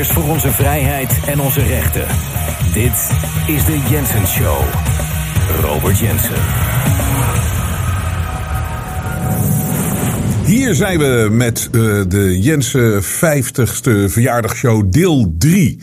[0.00, 2.06] voor onze vrijheid en onze rechten.
[2.72, 3.10] Dit
[3.46, 4.62] is de Jensen Show.
[5.60, 6.36] Robert Jensen.
[10.44, 15.78] Hier zijn we met uh, de Jensen 50ste verjaardagsshow deel 3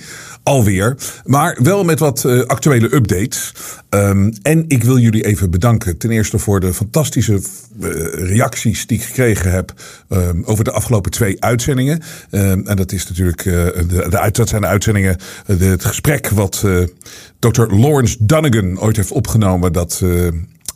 [0.49, 0.97] alweer.
[1.25, 3.53] Maar wel met wat uh, actuele updates.
[3.89, 5.97] Um, en ik wil jullie even bedanken.
[5.97, 7.39] Ten eerste voor de fantastische uh,
[8.13, 9.73] reacties die ik gekregen heb
[10.09, 12.01] um, over de afgelopen twee uitzendingen.
[12.31, 15.17] Um, en dat is natuurlijk uh, de, de, dat zijn de uitzendingen.
[15.45, 16.65] Het gesprek wat
[17.39, 17.61] Dr.
[17.61, 19.73] Lawrence Dunnigan ooit heeft opgenomen.
[19.73, 20.03] Dat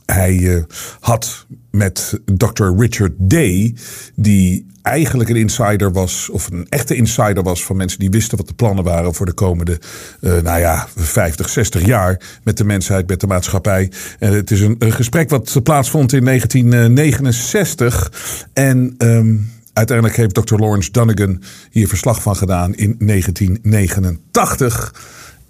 [0.05, 0.66] hij
[1.00, 1.45] had
[1.76, 2.66] met Dr.
[2.77, 3.76] Richard Day,
[4.16, 8.47] die eigenlijk een insider was, of een echte insider was van mensen die wisten wat
[8.47, 9.80] de plannen waren voor de komende,
[10.22, 13.92] uh, nou ja, 50, 60 jaar met de mensheid, met de maatschappij.
[14.20, 18.12] En het is een, een gesprek wat plaatsvond in 1969.
[18.53, 20.56] En um, uiteindelijk heeft Dr.
[20.56, 24.95] Lawrence Dunnigan hier verslag van gedaan in 1989.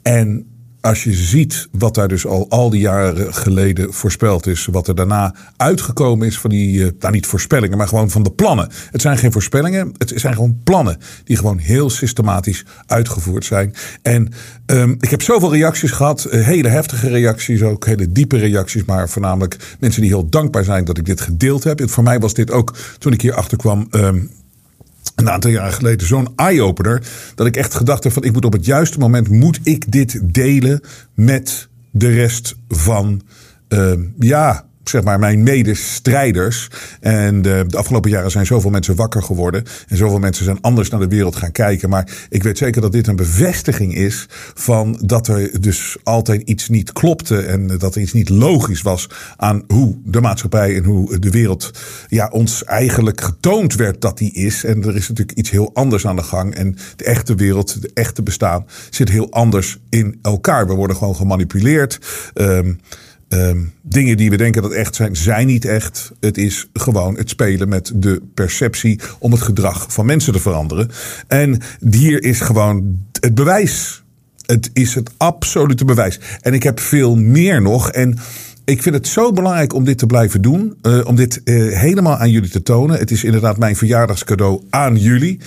[0.01, 0.52] En
[0.83, 4.95] als je ziet wat daar dus al al die jaren geleden voorspeld is, wat er
[4.95, 8.69] daarna uitgekomen is van die, uh, nou niet voorspellingen, maar gewoon van de plannen.
[8.91, 13.73] Het zijn geen voorspellingen, het zijn gewoon plannen die gewoon heel systematisch uitgevoerd zijn.
[14.01, 14.33] En
[14.65, 19.09] um, ik heb zoveel reacties gehad, uh, hele heftige reacties, ook hele diepe reacties, maar
[19.09, 21.89] voornamelijk mensen die heel dankbaar zijn dat ik dit gedeeld heb.
[21.89, 24.29] voor mij was dit ook, toen ik hier achter kwam, um,
[25.15, 27.03] een aantal jaren geleden zo'n eye-opener.
[27.35, 30.19] Dat ik echt gedacht heb van ik moet op het juiste moment moet ik dit
[30.23, 30.81] delen
[31.13, 33.21] met de rest van
[33.69, 36.67] uh, ja, zeg maar, mijn medestrijders.
[36.99, 39.63] En de, de, afgelopen jaren zijn zoveel mensen wakker geworden.
[39.87, 41.89] En zoveel mensen zijn anders naar de wereld gaan kijken.
[41.89, 46.69] Maar ik weet zeker dat dit een bevestiging is van dat er dus altijd iets
[46.69, 47.41] niet klopte.
[47.41, 51.71] En dat er iets niet logisch was aan hoe de maatschappij en hoe de wereld
[52.07, 54.63] ja, ons eigenlijk getoond werd dat die is.
[54.63, 56.55] En er is natuurlijk iets heel anders aan de gang.
[56.55, 60.67] En de echte wereld, de echte bestaan, zit heel anders in elkaar.
[60.67, 61.99] We worden gewoon gemanipuleerd.
[62.33, 62.79] Um,
[63.33, 66.11] Um, dingen die we denken dat echt zijn, zijn niet echt.
[66.19, 70.89] Het is gewoon het spelen met de perceptie om het gedrag van mensen te veranderen.
[71.27, 74.03] En hier is gewoon het bewijs.
[74.45, 76.19] Het is het absolute bewijs.
[76.41, 77.91] En ik heb veel meer nog.
[77.91, 78.17] En
[78.65, 80.77] ik vind het zo belangrijk om dit te blijven doen.
[80.81, 82.99] Uh, om dit uh, helemaal aan jullie te tonen.
[82.99, 85.39] Het is inderdaad mijn verjaardagscadeau aan jullie.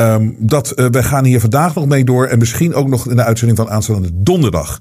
[0.00, 2.26] Um, dat, uh, we gaan hier vandaag nog mee door.
[2.26, 4.80] En misschien ook nog in de uitzending van aanstaande donderdag.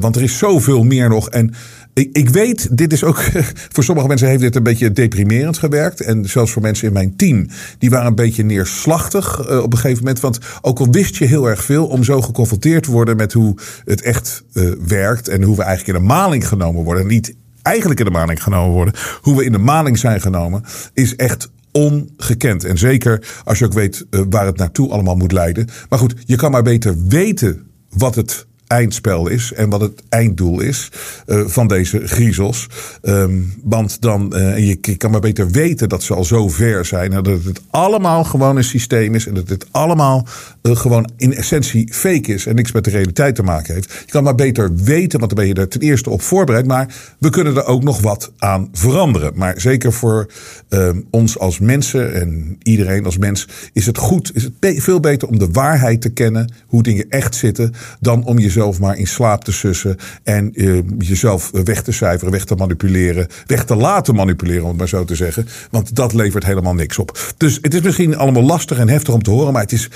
[0.00, 1.28] want er is zoveel meer nog.
[1.28, 1.54] En
[1.94, 3.22] ik, ik weet, dit is ook.
[3.72, 6.00] Voor sommige mensen heeft dit een beetje deprimerend gewerkt.
[6.00, 7.46] En zelfs voor mensen in mijn team.
[7.78, 10.20] Die waren een beetje neerslachtig op een gegeven moment.
[10.20, 11.86] Want ook al wist je heel erg veel.
[11.86, 14.44] Om zo geconfronteerd te worden met hoe het echt
[14.86, 15.28] werkt.
[15.28, 17.06] En hoe we eigenlijk in de maling genomen worden.
[17.06, 18.94] Niet eigenlijk in de maling genomen worden.
[19.20, 22.64] Hoe we in de maling zijn genomen, is echt ongekend.
[22.64, 25.68] En zeker als je ook weet uh, waar het naartoe allemaal moet leiden.
[25.88, 30.60] Maar goed, je kan maar beter weten wat het eindspel is en wat het einddoel
[30.60, 30.88] is
[31.26, 32.66] uh, van deze griezels.
[33.02, 36.84] Um, want dan, uh, je, je, kan maar beter weten dat ze al zo ver
[36.84, 37.12] zijn.
[37.12, 39.26] En dat het allemaal gewoon een systeem is.
[39.26, 40.26] En dat het allemaal
[40.62, 42.46] uh, gewoon in essentie fake is.
[42.46, 43.92] En niks met de realiteit te maken heeft.
[43.92, 46.66] Je kan maar beter weten, want dan ben je er ten eerste op voorbereid.
[46.66, 49.32] Maar we kunnen er ook nog wat aan veranderen.
[49.34, 50.30] Maar zeker voor
[50.68, 54.30] um, ons als mensen en iedereen als mens is het goed.
[54.34, 56.52] Is het veel beter om de waarheid te kennen.
[56.66, 57.74] Hoe dingen echt zitten.
[58.00, 59.96] Dan om jezelf jezelf maar in slaap te sussen.
[60.22, 63.26] En uh, jezelf weg te cijferen, weg te manipuleren.
[63.46, 65.46] Weg te laten manipuleren, om het maar zo te zeggen.
[65.70, 67.34] Want dat levert helemaal niks op.
[67.36, 69.52] Dus het is misschien allemaal lastig en heftig om te horen.
[69.52, 69.88] Maar het is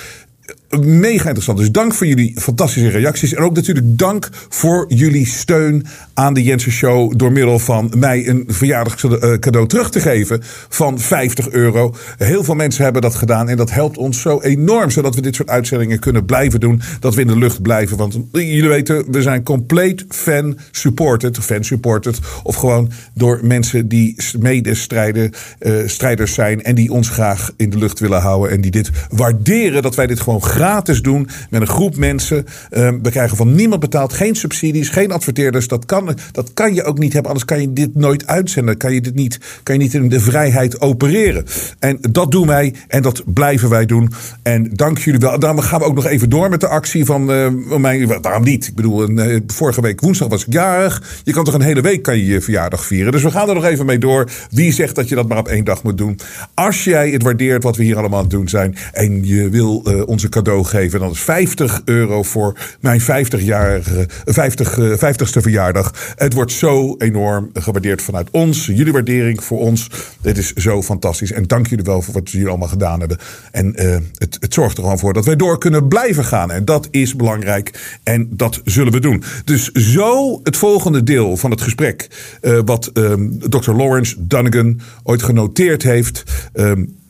[0.79, 1.59] mega interessant.
[1.59, 3.35] Dus dank voor jullie fantastische reacties.
[3.35, 7.13] En ook natuurlijk dank voor jullie steun aan de Jensen Show.
[7.17, 11.95] Door middel van mij een verjaardagscadeau terug te geven van 50 euro.
[12.19, 13.49] Heel veel mensen hebben dat gedaan.
[13.49, 14.91] En dat helpt ons zo enorm.
[14.91, 16.81] Zodat we dit soort uitzendingen kunnen blijven doen.
[17.01, 17.97] Dat we in de lucht blijven.
[17.97, 21.39] Want jullie weten, we zijn compleet fan-supported.
[21.39, 22.19] Fan-supported.
[22.43, 26.63] Of gewoon door mensen die medestrijden, uh, strijders zijn.
[26.63, 28.51] En die ons graag in de lucht willen houden.
[28.51, 32.47] En die dit waarderen dat wij dit gewoon gratis doen met een groep mensen.
[32.71, 35.69] Um, we krijgen van niemand betaald, geen subsidies, geen adverteerders.
[35.69, 38.77] Dat kan, dat kan je ook niet hebben, anders kan je dit nooit uitzenden.
[38.77, 41.45] Kan je dit niet, kan je niet in de vrijheid opereren.
[41.79, 44.13] En dat doen wij en dat blijven wij doen.
[44.43, 45.39] En dank jullie wel.
[45.39, 48.67] Daarom gaan we ook nog even door met de actie van uh, mijn, waarom niet?
[48.67, 51.21] Ik bedoel, uh, vorige week woensdag was ik jarig.
[51.25, 53.13] Je kan toch een hele week kan je, je verjaardag vieren.
[53.13, 54.31] Dus we gaan er nog even mee door.
[54.51, 56.19] Wie zegt dat je dat maar op één dag moet doen?
[56.55, 59.83] Als jij het waardeert wat we hier allemaal aan het doen zijn en je wil
[59.87, 61.01] uh, onze cadeau geven.
[61.01, 66.15] En dat is 50 euro voor mijn 50-jarige, 50, 50ste verjaardag.
[66.17, 68.67] Het wordt zo enorm gewaardeerd vanuit ons.
[68.67, 69.91] Jullie waardering voor ons.
[70.21, 71.33] Dit is zo fantastisch.
[71.33, 73.19] En dank jullie wel voor wat jullie allemaal gedaan hebben.
[73.51, 76.51] En uh, het, het zorgt er gewoon voor dat wij door kunnen blijven gaan.
[76.51, 77.99] En dat is belangrijk.
[78.03, 79.23] En dat zullen we doen.
[79.45, 82.09] Dus zo het volgende deel van het gesprek.
[82.43, 83.73] Uh, wat um, Dr.
[83.73, 86.23] Lawrence Dunnigan ooit genoteerd heeft.
[86.55, 87.03] Um,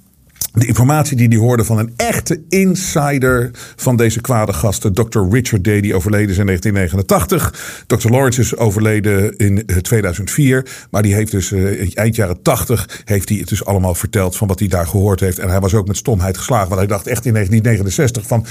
[0.55, 4.93] de informatie die hij hoorde van een echte insider van deze kwade gasten.
[4.93, 5.21] Dr.
[5.31, 7.85] Richard Day, die overleden is in 1989.
[7.87, 8.11] Dr.
[8.11, 10.67] Lawrence is overleden in 2004.
[10.91, 14.49] Maar die heeft dus uh, eind jaren 80 heeft hij het dus allemaal verteld van
[14.49, 15.39] wat hij daar gehoord heeft.
[15.39, 16.69] En hij was ook met stomheid geslagen.
[16.69, 18.47] Want hij dacht echt in 1969 van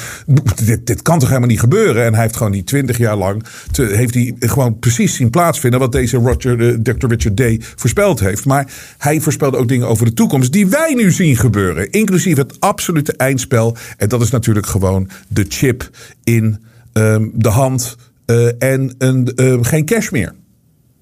[0.66, 2.06] dit, dit kan toch helemaal niet gebeuren.
[2.06, 5.92] En hij heeft gewoon die 20 jaar lang heeft hij gewoon precies zien plaatsvinden wat
[5.92, 7.08] deze Roger, uh, Dr.
[7.08, 8.46] Richard Day voorspeld heeft.
[8.46, 12.60] Maar hij voorspelde ook dingen over de toekomst die wij nu zien gebeuren inclusief het
[12.60, 13.78] absolute eindspel.
[13.98, 15.90] En dat is natuurlijk gewoon de chip
[16.24, 16.64] in
[16.94, 17.96] um, de hand
[18.26, 20.34] uh, en een, uh, geen cash meer.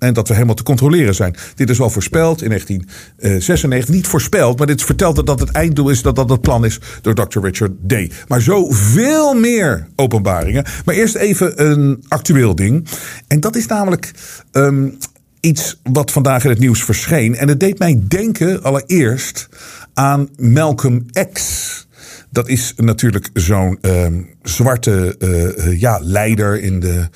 [0.02, 1.36] En dat we helemaal te controleren zijn.
[1.56, 3.96] Dit is al voorspeld in 1996.
[3.96, 6.02] Niet voorspeld, maar dit vertelt dat het einddoel is.
[6.02, 7.40] Dat dat het plan is door Dr.
[7.40, 8.12] Richard Day.
[8.28, 10.66] Maar zoveel meer openbaringen.
[10.86, 12.88] Maar eerst even een actueel ding.
[13.28, 14.12] En dat is namelijk
[14.52, 14.98] um,
[15.42, 17.36] iets wat vandaag in het nieuws verscheen.
[17.36, 19.50] En het deed mij denken allereerst
[19.94, 21.88] aan Malcolm X.
[22.30, 24.08] Dat is natuurlijk zo'n uh,
[24.44, 27.08] zwarte uh, ja, leider in, de,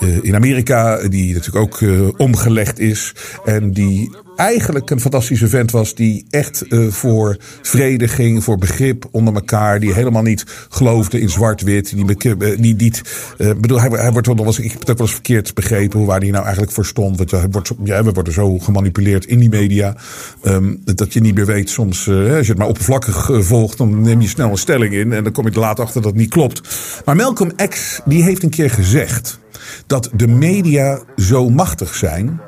[0.00, 1.82] uh, in Amerika, die natuurlijk ook
[2.16, 3.14] omgelegd is.
[3.44, 5.94] En die eigenlijk een fantastische vent was.
[5.94, 9.80] Die echt uh, voor vrede ging, voor begrip onder elkaar.
[9.80, 11.94] Die helemaal niet geloofde in zwart-wit.
[11.94, 12.92] Die, die, die
[13.38, 16.06] uh, bedoel, hij, hij wordt wel eens, ik heb ook wel eens verkeerd begrepen hoe
[16.08, 17.16] waar hij nou eigenlijk voor stond.
[17.16, 19.96] Want hij wordt, ja, we worden zo gemanipuleerd in die media.
[20.42, 24.20] Um, dat je niet meer weet soms, als je het maar oppervlakkig volgt, dan neem
[24.20, 25.12] je snel een stelling in.
[25.12, 26.60] En dan kom je er later achter dat het niet klopt.
[27.04, 29.38] Maar Malcolm X, die heeft een keer gezegd
[29.86, 32.40] dat de media zo machtig zijn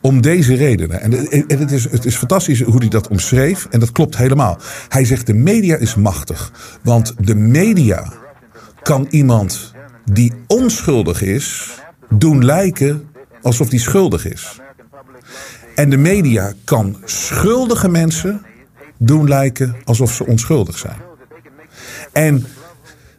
[0.00, 1.00] om deze redenen.
[1.00, 3.66] En het is, het is fantastisch hoe hij dat omschreef.
[3.70, 4.58] En dat klopt helemaal.
[4.88, 6.52] Hij zegt de media is machtig.
[6.82, 8.12] Want de media
[8.82, 9.72] kan iemand
[10.12, 11.70] die onschuldig is
[12.08, 13.08] doen lijken
[13.42, 14.60] alsof hij schuldig is.
[15.74, 18.42] En de media kan schuldige mensen
[18.96, 20.96] doen lijken alsof ze onschuldig zijn.
[22.12, 22.46] En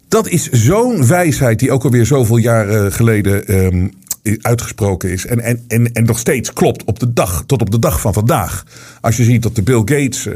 [0.07, 3.91] dat is zo'n wijsheid die ook alweer zoveel jaren geleden um,
[4.41, 5.25] uitgesproken is.
[5.25, 8.13] En, en, en, en nog steeds klopt op de dag, tot op de dag van
[8.13, 8.63] vandaag.
[9.01, 10.27] Als je ziet dat de Bill Gates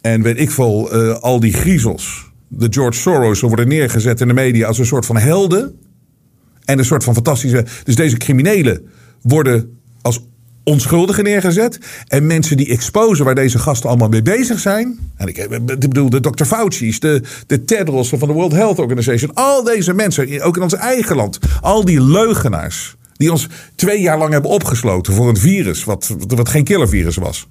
[0.00, 4.34] en weet ik veel, uh, al die griezels, de George Soros, worden neergezet in de
[4.34, 5.78] media als een soort van helden.
[6.64, 7.64] En een soort van fantastische.
[7.84, 8.88] Dus deze criminelen
[9.22, 10.20] worden als
[10.64, 11.78] onschuldigen neergezet.
[12.08, 14.98] En mensen die exposen waar deze gasten allemaal mee bezig zijn.
[15.16, 16.44] En ik, ik bedoel, de Dr.
[16.44, 19.34] Fauci's, de, de Tedros van de World Health Organization.
[19.34, 21.38] Al deze mensen, ook in ons eigen land.
[21.60, 22.96] Al die leugenaars.
[23.18, 25.84] Die ons twee jaar lang hebben opgesloten voor een virus.
[25.84, 27.48] Wat, wat geen killervirus was.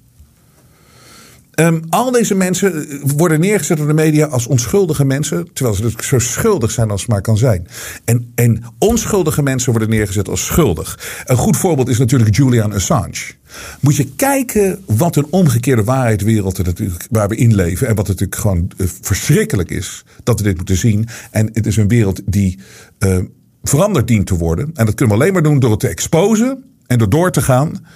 [1.60, 2.86] Um, al deze mensen
[3.16, 5.48] worden neergezet door de media als onschuldige mensen.
[5.52, 7.66] Terwijl ze dus zo schuldig zijn als het maar kan zijn.
[8.04, 11.22] En, en onschuldige mensen worden neergezet als schuldig.
[11.24, 13.32] Een goed voorbeeld is natuurlijk Julian Assange.
[13.80, 17.88] Moet je kijken wat een omgekeerde waarheidswereld er natuurlijk, waar we in leven.
[17.88, 21.08] En wat natuurlijk gewoon uh, verschrikkelijk is dat we dit moeten zien.
[21.30, 22.58] En het is een wereld die
[22.98, 23.18] uh,
[23.62, 24.70] veranderd dient te worden.
[24.74, 27.42] En dat kunnen we alleen maar doen door het te exposen en door door te
[27.42, 27.86] gaan.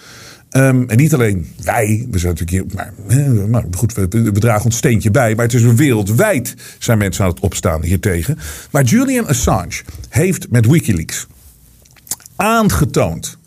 [0.57, 2.77] Um, en niet alleen wij, we zijn natuurlijk hier,
[3.09, 5.35] maar, maar goed, we, we, dragen ons steentje bij.
[5.35, 8.39] Maar het is wereldwijd zijn mensen aan het opstaan hiertegen.
[8.71, 11.27] Maar Julian Assange heeft met Wikileaks
[12.37, 13.39] aangetoond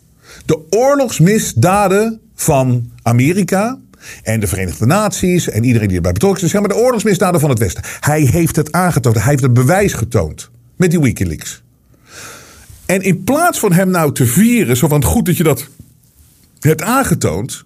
[0.46, 3.80] de oorlogsmisdaden van Amerika
[4.24, 6.54] en de Verenigde Naties en iedereen die erbij betrokken is.
[6.54, 7.84] maar de oorlogsmisdaden van het Westen.
[8.00, 9.16] Hij heeft het aangetoond.
[9.16, 11.64] Hij heeft het bewijs getoond met die Wikileaks.
[12.86, 15.68] En in plaats van hem nou te vieren, zo van goed dat je dat
[16.60, 17.66] hebt aangetoond.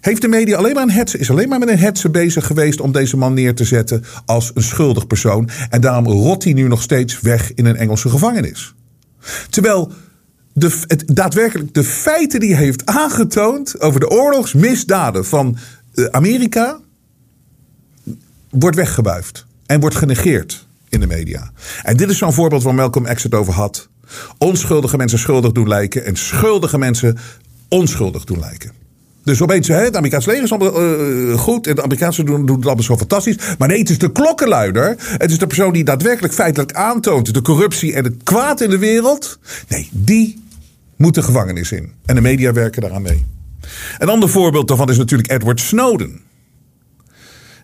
[0.00, 2.80] Heeft de media alleen maar een hetze, is alleen maar met een hetze bezig geweest
[2.80, 5.48] om deze man neer te zetten als een schuldig persoon.
[5.70, 8.74] En daarom rot hij nu nog steeds weg in een Engelse gevangenis.
[9.50, 9.92] Terwijl
[10.52, 15.56] de, het, daadwerkelijk de feiten die hij heeft aangetoond over de oorlogsmisdaden van
[15.94, 16.80] uh, Amerika.
[18.50, 21.52] wordt weggebuifd en wordt genegeerd in de media.
[21.82, 23.88] En dit is zo'n voorbeeld waar Malcolm X het over had.
[24.38, 27.18] Onschuldige mensen schuldig doen lijken en schuldige mensen
[27.68, 28.72] onschuldig doen lijken.
[29.24, 31.66] Dus opeens, hè, het Amerikaanse leger is uh, goed.
[31.66, 33.36] En de Amerikaanse doen, doen allemaal zo fantastisch.
[33.58, 34.96] Maar nee, het is de klokkenluider.
[34.98, 38.78] Het is de persoon die daadwerkelijk feitelijk aantoont de corruptie en het kwaad in de
[38.78, 39.38] wereld.
[39.68, 40.42] Nee, die
[40.96, 41.92] moet de gevangenis in.
[42.06, 43.26] En de media werken daaraan mee.
[43.98, 46.20] Een ander voorbeeld daarvan is natuurlijk Edward Snowden.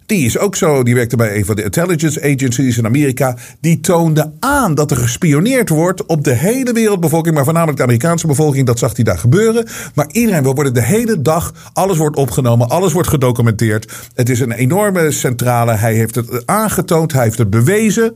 [0.07, 3.37] Die is ook zo, die werkte bij een van de intelligence agencies in Amerika.
[3.61, 8.27] Die toonde aan dat er gespioneerd wordt op de hele wereldbevolking, maar voornamelijk de Amerikaanse
[8.27, 8.67] bevolking.
[8.67, 9.67] Dat zag hij daar gebeuren.
[9.95, 13.93] Maar iedereen, we worden de hele dag, alles wordt opgenomen, alles wordt gedocumenteerd.
[14.15, 15.73] Het is een enorme centrale.
[15.73, 18.15] Hij heeft het aangetoond, hij heeft het bewezen.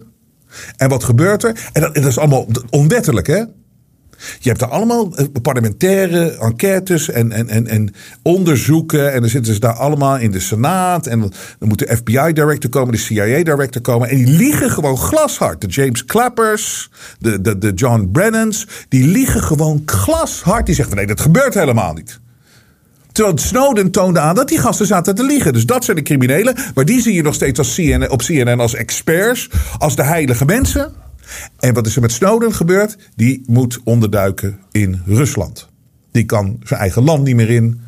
[0.76, 1.68] En wat gebeurt er?
[1.72, 3.42] En dat, dat is allemaal onwettelijk, hè?
[4.38, 9.12] Je hebt er allemaal eh, parlementaire enquêtes en, en, en, en onderzoeken.
[9.12, 11.06] En dan zitten ze daar allemaal in de Senaat.
[11.06, 14.08] En dan moet de FBI-director komen, de CIA-director komen.
[14.08, 15.60] En die liegen gewoon glashard.
[15.60, 18.66] De James Clappers, de, de, de John Brennans.
[18.88, 20.66] Die liegen gewoon glashard.
[20.66, 22.20] Die zeggen: nee, dat gebeurt helemaal niet.
[23.12, 25.52] Terwijl Snowden toonde aan dat die gasten zaten te liegen.
[25.52, 26.56] Dus dat zijn de criminelen.
[26.74, 29.48] Maar die zie je nog steeds als CNN, op CNN als experts.
[29.78, 30.92] Als de heilige mensen.
[31.58, 32.96] En wat is er met Snowden gebeurd?
[33.16, 35.68] Die moet onderduiken in Rusland.
[36.10, 37.80] Die kan zijn eigen land niet meer in.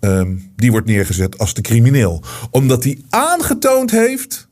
[0.00, 2.22] Ehm, die wordt neergezet als de crimineel.
[2.50, 4.48] Omdat hij aangetoond heeft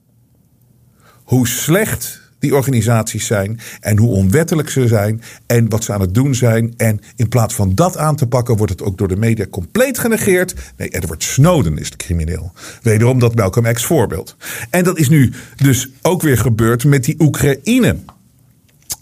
[1.24, 6.14] hoe slecht die organisaties zijn en hoe onwettelijk ze zijn en wat ze aan het
[6.14, 6.74] doen zijn.
[6.76, 9.98] En in plaats van dat aan te pakken, wordt het ook door de media compleet
[9.98, 10.54] genegeerd.
[10.76, 12.52] Nee, Edward Snowden is de crimineel.
[12.82, 14.36] Wederom dat Malcolm X voorbeeld.
[14.70, 17.96] En dat is nu dus ook weer gebeurd met die Oekraïne.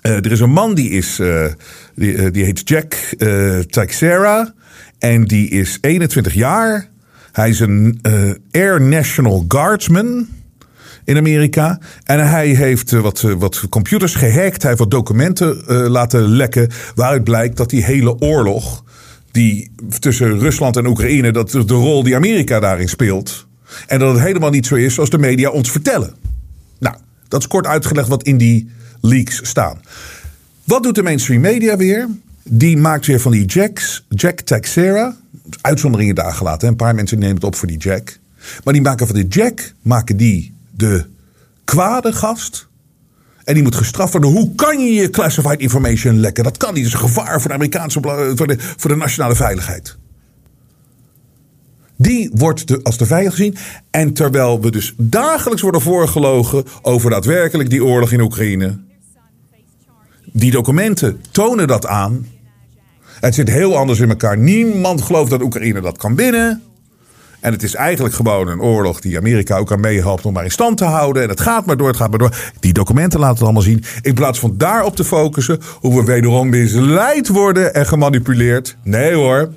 [0.02, 1.46] Uh, er is een man die is, uh,
[1.94, 2.94] die, uh, die, heet Jack
[3.70, 4.54] Teixeira
[4.98, 6.88] en die is 21 jaar.
[7.32, 8.00] Hij is een
[8.50, 10.28] Air National Guardsman
[11.04, 11.78] in Amerika.
[12.04, 14.60] En hij heeft wat, wat computers gehackt.
[14.60, 16.70] Hij heeft wat documenten laten lekken.
[16.94, 18.84] Waaruit blijkt dat die hele oorlog.
[19.30, 21.32] Die tussen Rusland en Oekraïne.
[21.32, 23.46] Dat de rol die Amerika daarin speelt.
[23.86, 26.14] En dat het helemaal niet zo is zoals de media ons vertellen.
[26.78, 26.96] Nou,
[27.28, 29.80] dat is kort uitgelegd wat in die leaks staan.
[30.64, 32.08] Wat doet de mainstream media weer?
[32.44, 35.16] Die maakt weer van die Jacks, Jack Texera.
[35.60, 36.68] Uitzonderingen daar gelaten.
[36.68, 38.18] Een paar mensen nemen het op voor die Jack.
[38.64, 41.04] Maar die maken van die Jack, maken die de
[41.64, 42.68] kwade gast.
[43.44, 44.30] En die moet gestraft worden.
[44.30, 46.44] Hoe kan je je classified information lekken?
[46.44, 46.84] Dat kan niet.
[46.84, 48.00] Dat is een gevaar voor de Amerikaanse
[48.36, 49.98] voor de, voor de nationale veiligheid.
[51.96, 53.56] Die wordt als de vijand gezien.
[53.90, 58.78] En terwijl we dus dagelijks worden voorgelogen over daadwerkelijk die oorlog in Oekraïne.
[60.32, 62.26] Die documenten tonen dat aan.
[63.20, 64.38] Het zit heel anders in elkaar.
[64.38, 66.62] Niemand gelooft dat Oekraïne dat kan winnen.
[67.40, 70.50] En het is eigenlijk gewoon een oorlog die Amerika ook aan meehelpt om maar in
[70.50, 71.22] stand te houden.
[71.22, 72.36] En het gaat maar door, het gaat maar door.
[72.60, 73.84] Die documenten laten het allemaal zien.
[74.02, 78.76] In plaats van daarop te focussen hoe we wederom misleid worden en gemanipuleerd.
[78.82, 79.52] Nee hoor.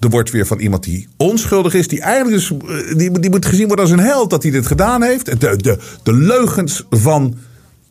[0.00, 1.88] Er wordt weer van iemand die onschuldig is.
[1.88, 2.52] Die eigenlijk dus,
[2.96, 5.40] die, die moet gezien worden als een held dat hij dit gedaan heeft.
[5.40, 7.36] De, de, de leugens van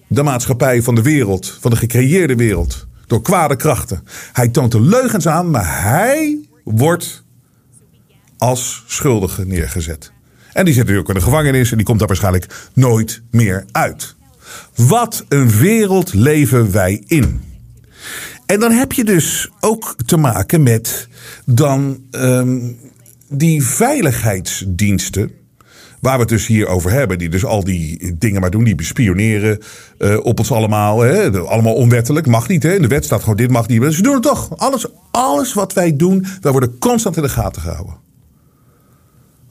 [0.08, 1.58] de maatschappij, van de wereld.
[1.60, 2.88] Van de gecreëerde wereld.
[3.08, 4.04] Door kwade krachten.
[4.34, 7.24] Hij toont de leugens aan, maar hij wordt
[8.40, 10.12] als schuldige neergezet.
[10.54, 14.16] En die zit ook in de gevangenis en die komt daar waarschijnlijk nooit meer uit.
[14.76, 17.42] Wat een wereld leven wij in.
[18.46, 21.08] En dan heb je dus ook te maken met
[21.46, 22.78] dan um,
[23.28, 25.32] die veiligheidsdiensten.
[26.00, 27.18] Waar we het dus hier over hebben.
[27.18, 28.64] Die dus al die dingen maar doen.
[28.64, 29.60] Die bespioneren
[30.00, 31.00] uh, op ons allemaal.
[31.00, 31.40] Hè?
[31.40, 32.28] Allemaal onwettelijk.
[32.28, 32.64] Mag niet.
[32.64, 32.76] Hè?
[32.76, 33.80] In de wet staat gewoon dit mag niet.
[33.80, 34.58] Maar ze doen het toch.
[34.58, 36.26] Alles, alles wat wij doen.
[36.42, 37.96] Wij worden constant in de gaten gehouden.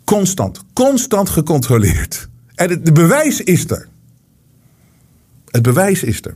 [0.09, 0.65] Constant.
[0.73, 2.29] Constant gecontroleerd.
[2.55, 3.89] En het bewijs is er.
[5.47, 6.35] Het bewijs is er.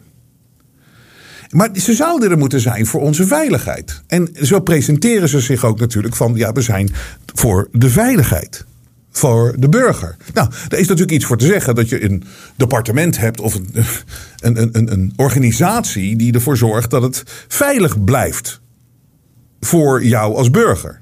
[1.50, 4.02] Maar ze zouden er moeten zijn voor onze veiligheid.
[4.06, 6.90] En zo presenteren ze zich ook natuurlijk van ja, we zijn
[7.34, 8.64] voor de veiligheid.
[9.10, 10.16] Voor de burger.
[10.34, 12.24] Nou, er is natuurlijk iets voor te zeggen dat je een
[12.56, 13.68] departement hebt of een,
[14.40, 18.60] een, een, een organisatie die ervoor zorgt dat het veilig blijft.
[19.60, 21.01] Voor jou als burger.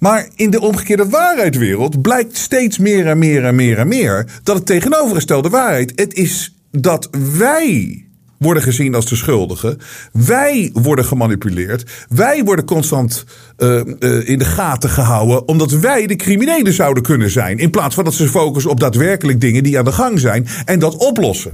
[0.00, 4.56] Maar in de omgekeerde waarheidwereld blijkt steeds meer en meer en meer en meer dat
[4.56, 5.92] het tegenovergestelde waarheid.
[5.94, 8.04] Het is dat wij
[8.40, 9.78] worden gezien als de schuldigen.
[10.12, 12.06] Wij worden gemanipuleerd.
[12.08, 13.24] Wij worden constant
[13.58, 15.48] uh, uh, in de gaten gehouden.
[15.48, 17.58] Omdat wij de criminelen zouden kunnen zijn.
[17.58, 20.46] In plaats van dat ze focussen op daadwerkelijk dingen die aan de gang zijn.
[20.64, 21.52] En dat oplossen.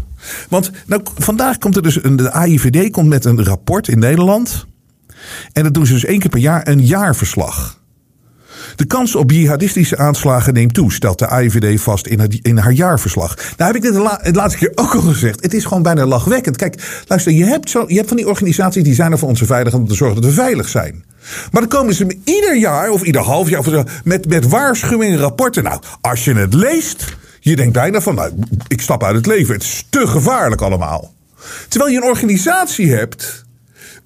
[0.49, 2.05] Want nou, vandaag komt er dus.
[2.05, 4.67] Een, de AIVD komt met een rapport in Nederland.
[5.53, 7.85] En dat doen ze dus één keer per jaar een jaarverslag.
[8.77, 12.73] De kans op jihadistische aanslagen neemt toe, stelt de AIVD vast in haar, in haar
[12.73, 13.37] jaarverslag.
[13.37, 15.43] Nou heb ik dit de, la, laatste keer ook al gezegd.
[15.43, 16.57] Het is gewoon bijna lachwekkend.
[16.57, 19.47] Kijk, luister, je hebt, zo, je hebt van die organisaties die zijn er voor onze
[19.47, 21.05] veiligheid om te zorgen dat we veilig zijn.
[21.53, 25.63] Maar dan komen ze ieder jaar of ieder half jaar met, met waarschuwingen, rapporten.
[25.65, 28.33] Nou, als je het leest, je denkt bijna van, nou,
[28.69, 29.55] ik stap uit het leven.
[29.55, 31.15] Het is te gevaarlijk allemaal.
[31.69, 33.46] Terwijl je een organisatie hebt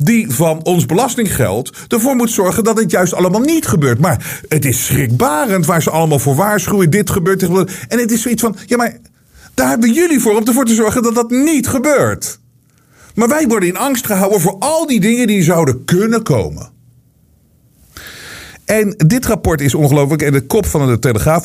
[0.03, 3.99] die van ons belastinggeld ervoor moet zorgen dat het juist allemaal niet gebeurt.
[3.99, 6.91] Maar het is schrikbarend waar ze allemaal voor waarschuwen.
[6.91, 7.43] Dit gebeurt.
[7.89, 8.99] En het is zoiets van, ja maar
[9.55, 12.39] daar hebben jullie voor om ervoor te zorgen dat dat niet gebeurt.
[13.15, 16.71] Maar wij worden in angst gehouden voor al die dingen die zouden kunnen komen.
[18.65, 20.23] En dit rapport is ongelooflijk.
[20.23, 21.45] En de kop van de Telegraaf.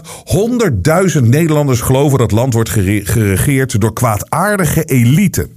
[1.17, 5.49] 100.000 Nederlanders geloven dat land wordt geregeerd door kwaadaardige elite.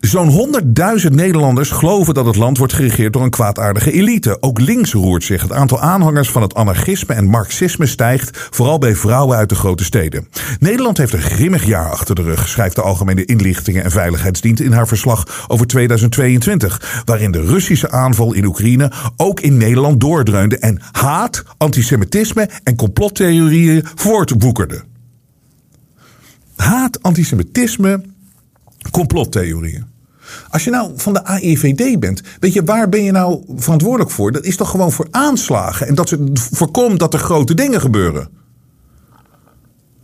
[0.00, 0.52] Zo'n
[1.00, 4.42] 100.000 Nederlanders geloven dat het land wordt geregeerd door een kwaadaardige elite.
[4.42, 5.42] Ook links roert zich.
[5.42, 9.84] Het aantal aanhangers van het anarchisme en marxisme stijgt, vooral bij vrouwen uit de grote
[9.84, 10.28] steden.
[10.60, 14.72] Nederland heeft een grimmig jaar achter de rug, schrijft de Algemene Inlichtingen en Veiligheidsdienst in
[14.72, 20.80] haar verslag over 2022, waarin de Russische aanval in Oekraïne ook in Nederland doordreunde en
[20.92, 24.82] haat, antisemitisme en complottheorieën voortwoekerden.
[26.56, 28.02] Haat, antisemitisme,
[28.90, 29.86] complottheorieën.
[30.50, 34.32] Als je nou van de AIVD bent, weet je, waar ben je nou verantwoordelijk voor?
[34.32, 38.28] Dat is toch gewoon voor aanslagen en dat ze voorkomt dat er grote dingen gebeuren.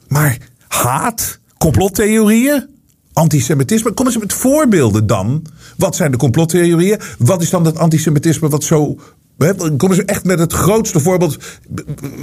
[0.09, 0.39] Maar
[0.69, 2.69] haat, complottheorieën,
[3.13, 5.47] antisemitisme, kom eens met voorbeelden dan.
[5.77, 7.01] Wat zijn de complottheorieën?
[7.19, 8.99] Wat is dan het antisemitisme wat zo.
[9.77, 11.39] Kom eens echt met het grootste voorbeeld.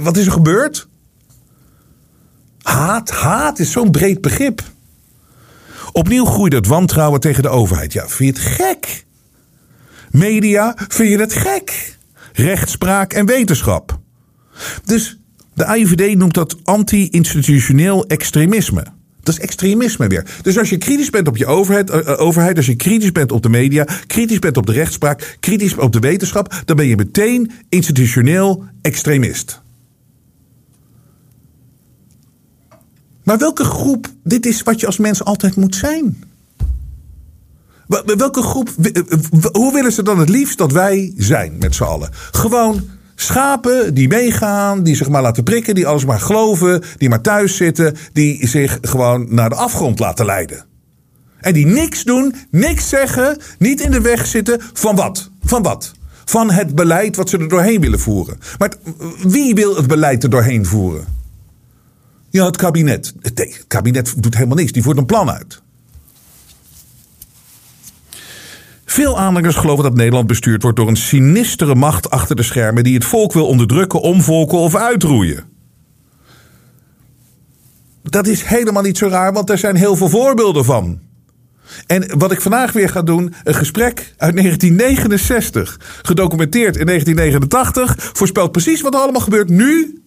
[0.02, 0.88] Wat is er gebeurd?
[2.62, 4.62] Haat, haat is zo'n breed begrip.
[5.92, 7.92] Opnieuw groeit het wantrouwen tegen de overheid.
[7.92, 9.04] Ja, vind je het gek?
[10.10, 11.96] Media, vind je het gek?
[12.32, 13.98] Rechtspraak en wetenschap.
[14.84, 15.18] Dus
[15.54, 18.84] de AIVD noemt dat anti-institutioneel extremisme.
[19.22, 20.26] Dat is extremisme weer.
[20.42, 23.42] Dus als je kritisch bent op je overheid, uh, overheid, als je kritisch bent op
[23.42, 27.50] de media, kritisch bent op de rechtspraak, kritisch op de wetenschap, dan ben je meteen
[27.68, 29.62] institutioneel extremist.
[33.24, 36.24] Maar welke groep, dit is wat je als mens altijd moet zijn.
[38.16, 38.68] Welke groep,
[39.52, 42.10] hoe willen ze dan het liefst dat wij zijn met z'n allen?
[42.30, 47.20] Gewoon schapen die meegaan, die zich maar laten prikken, die alles maar geloven, die maar
[47.20, 50.64] thuis zitten, die zich gewoon naar de afgrond laten leiden.
[51.40, 55.30] En die niks doen, niks zeggen, niet in de weg zitten van wat?
[55.44, 55.92] Van wat?
[56.24, 58.38] Van het beleid wat ze er doorheen willen voeren.
[58.58, 58.72] Maar
[59.22, 61.21] wie wil het beleid er doorheen voeren?
[62.32, 63.14] Ja, het kabinet.
[63.20, 64.72] Het kabinet doet helemaal niks.
[64.72, 65.62] Die voert een plan uit.
[68.84, 72.94] Veel aanhangers geloven dat Nederland bestuurd wordt door een sinistere macht achter de schermen die
[72.94, 75.44] het volk wil onderdrukken, omvolken of uitroeien.
[78.02, 81.00] Dat is helemaal niet zo raar, want er zijn heel veel voorbeelden van.
[81.86, 88.52] En wat ik vandaag weer ga doen, een gesprek uit 1969, gedocumenteerd in 1989, voorspelt
[88.52, 90.01] precies wat er allemaal gebeurt nu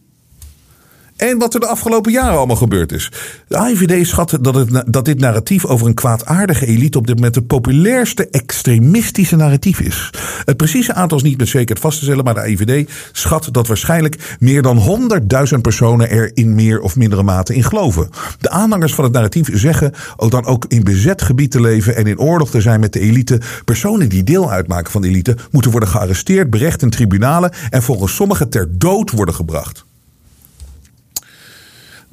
[1.15, 3.12] en wat er de afgelopen jaren allemaal gebeurd is.
[3.47, 7.34] De AIVD schat dat, het, dat dit narratief over een kwaadaardige elite op dit moment
[7.34, 10.10] de populairste extremistische narratief is.
[10.45, 13.67] Het precieze aantal is niet met zekerheid vast te stellen, maar de AIVD schat dat
[13.67, 15.10] waarschijnlijk meer dan
[15.54, 18.10] 100.000 personen er in meer of mindere mate in geloven.
[18.39, 22.08] De aanhangers van het narratief zeggen ook dan ook in bezet gebied te leven en
[22.08, 23.39] in oorlog te zijn met de elite.
[23.65, 28.15] Personen die deel uitmaken van de elite moeten worden gearresteerd, berecht in tribunalen en volgens
[28.15, 29.86] sommigen ter dood worden gebracht.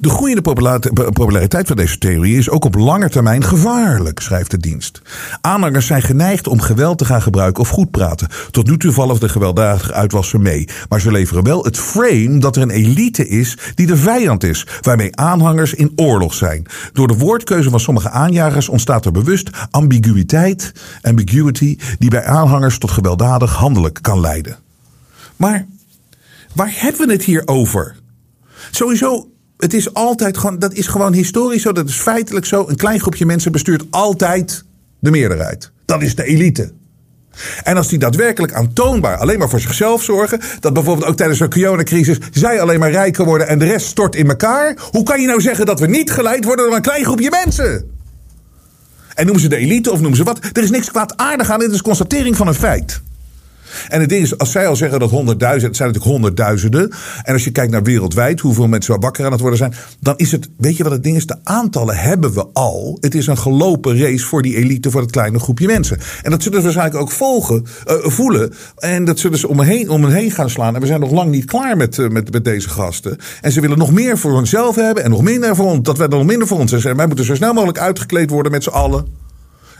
[0.03, 0.41] De groeiende
[1.11, 5.01] populariteit van deze theorie is ook op lange termijn gevaarlijk, schrijft de dienst.
[5.41, 8.27] Aanhangers zijn geneigd om geweld te gaan gebruiken of goed praten.
[8.51, 10.67] Tot nu toe vallen de gewelddadige uitwassen mee.
[10.89, 14.67] Maar ze leveren wel het frame dat er een elite is die de vijand is,
[14.81, 16.65] waarmee aanhangers in oorlog zijn.
[16.93, 22.91] Door de woordkeuze van sommige aanjagers ontstaat er bewust ambiguïteit, ambiguity, die bij aanhangers tot
[22.91, 24.57] gewelddadig handelijk kan leiden.
[25.35, 25.65] Maar
[26.53, 27.95] waar hebben we het hier over?
[28.71, 29.27] Sowieso
[29.63, 32.65] het is altijd gewoon, dat is gewoon historisch zo, dat is feitelijk zo.
[32.67, 34.63] Een klein groepje mensen bestuurt altijd
[34.99, 35.71] de meerderheid.
[35.85, 36.71] Dat is de elite.
[37.63, 41.47] En als die daadwerkelijk aantoonbaar alleen maar voor zichzelf zorgen, dat bijvoorbeeld ook tijdens de
[41.47, 45.27] coronacrisis zij alleen maar rijker worden en de rest stort in elkaar, hoe kan je
[45.27, 47.91] nou zeggen dat we niet geleid worden door een klein groepje mensen?
[49.13, 50.39] En noemen ze de elite of noemen ze wat?
[50.53, 53.01] Er is niks kwaadaardig aan, dit is constatering van een feit.
[53.87, 56.91] En het ding is, als zij al zeggen dat honderdduizend, het zijn natuurlijk honderdduizenden.
[57.23, 59.73] En als je kijkt naar wereldwijd, hoeveel mensen wakker aan het worden zijn.
[59.99, 61.25] Dan is het, weet je wat het ding is?
[61.25, 62.97] De aantallen hebben we al.
[63.01, 65.99] Het is een gelopen race voor die elite, voor het kleine groepje mensen.
[66.21, 68.53] En dat zullen ze waarschijnlijk ook volgen, uh, voelen.
[68.77, 70.75] En dat zullen ze om, heen, om hen heen gaan slaan.
[70.75, 73.17] En we zijn nog lang niet klaar met, uh, met, met deze gasten.
[73.41, 75.81] En ze willen nog meer voor hunzelf hebben en nog minder voor ons.
[75.81, 76.97] Dat wij nog minder voor ons zijn.
[76.97, 79.05] Wij moeten zo snel mogelijk uitgekleed worden met z'n allen.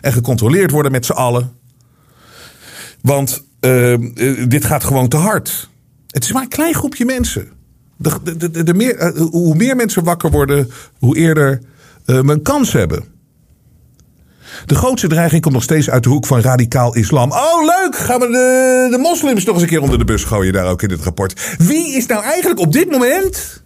[0.01, 1.51] En gecontroleerd worden met z'n allen.
[3.01, 5.69] Want uh, dit gaat gewoon te hard.
[6.07, 7.47] Het is maar een klein groepje mensen.
[7.97, 11.61] De, de, de, meer, uh, hoe meer mensen wakker worden, hoe eerder
[12.05, 13.13] we een kans hebben.
[14.65, 17.31] De grootste dreiging komt nog steeds uit de hoek van radicaal islam.
[17.31, 17.95] Oh, leuk!
[17.95, 20.81] Gaan we de, de moslims nog eens een keer onder de bus gooien daar ook
[20.81, 21.55] in dit rapport.
[21.57, 23.63] Wie is nou eigenlijk op dit moment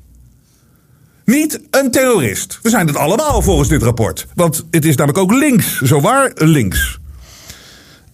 [1.25, 2.59] niet een terrorist?
[2.61, 4.27] We zijn het allemaal volgens dit rapport.
[4.35, 5.81] Want het is namelijk ook links.
[5.81, 6.99] Zowaar links.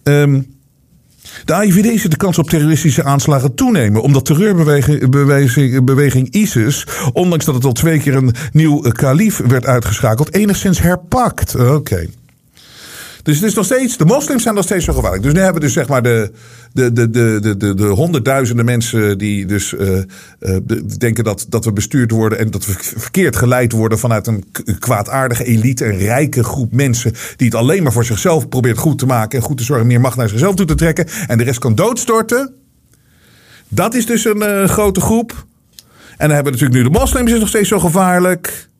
[0.03, 0.41] Ehm,
[1.45, 4.01] de AIVD ziet de kans op terroristische aanslagen toenemen.
[4.01, 9.65] Omdat terreurbeweging beweging, beweging ISIS, ondanks dat het al twee keer een nieuw kalief werd
[9.65, 11.55] uitgeschakeld, enigszins herpakt.
[11.55, 12.07] Oké.
[13.23, 15.23] Dus het is nog steeds, de moslims zijn nog steeds zo gevaarlijk.
[15.23, 16.31] Dus nu hebben we dus zeg maar de,
[16.73, 19.97] de, de, de, de, de, de honderdduizenden mensen die dus uh,
[20.39, 20.57] uh,
[20.97, 24.45] denken dat, dat we bestuurd worden en dat we verkeerd geleid worden vanuit een
[24.79, 29.05] kwaadaardige elite, een rijke groep mensen die het alleen maar voor zichzelf probeert goed te
[29.05, 31.59] maken en goed te zorgen, meer macht naar zichzelf toe te trekken en de rest
[31.59, 32.53] kan doodstorten.
[33.67, 35.45] Dat is dus een uh, grote groep.
[36.17, 38.71] En dan hebben we natuurlijk nu de moslims is nog steeds zo gevaarlijk.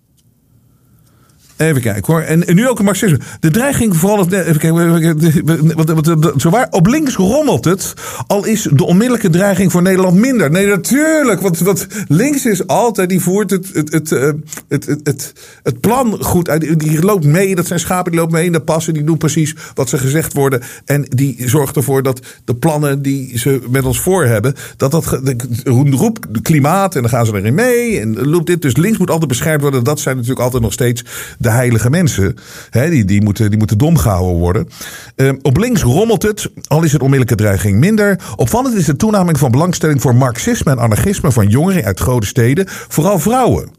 [1.64, 2.22] Even kijken hoor.
[2.22, 3.20] En, nu ook een marxisme.
[3.40, 4.32] De dreiging vooral.
[4.32, 5.76] Even kijken.
[5.76, 7.94] Wat, zowaar, op links rommelt het.
[8.28, 10.52] Al is de onmiddellijke dreiging voor Nederland minder.
[10.52, 11.42] Nee, natuurlijk.
[11.42, 13.10] Want wat links is altijd.
[13.10, 16.80] Die voert het, het, het, het, het, het, het plan goed uit.
[16.80, 17.56] Die loopt mee.
[17.56, 18.94] Dat zijn schapen die lopen mee in de passen.
[18.94, 20.62] Die doen precies wat ze gezegd worden.
[20.86, 24.56] En die zorgt ervoor dat de plannen die ze met ons voor hebben.
[24.78, 25.20] Dat dat.
[25.64, 26.96] roep klimaat.
[26.96, 28.00] En dan gaan ze erin mee.
[28.00, 28.62] En loopt dit.
[28.62, 29.84] Dus links moet altijd beschermd worden.
[29.84, 31.04] Dat zijn natuurlijk altijd nog steeds
[31.38, 32.36] de heilige mensen.
[32.70, 34.68] Hè, die, die, moeten, die moeten dom worden.
[35.16, 38.20] Uh, op links rommelt het, al is het onmiddellijke dreiging minder.
[38.36, 42.66] Opvallend is de toename van belangstelling voor marxisme en anarchisme van jongeren uit grote steden,
[42.68, 43.70] vooral vrouwen.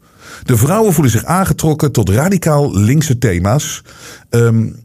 [0.43, 3.81] De vrouwen voelen zich aangetrokken tot radicaal linkse thema's.
[4.29, 4.84] Um,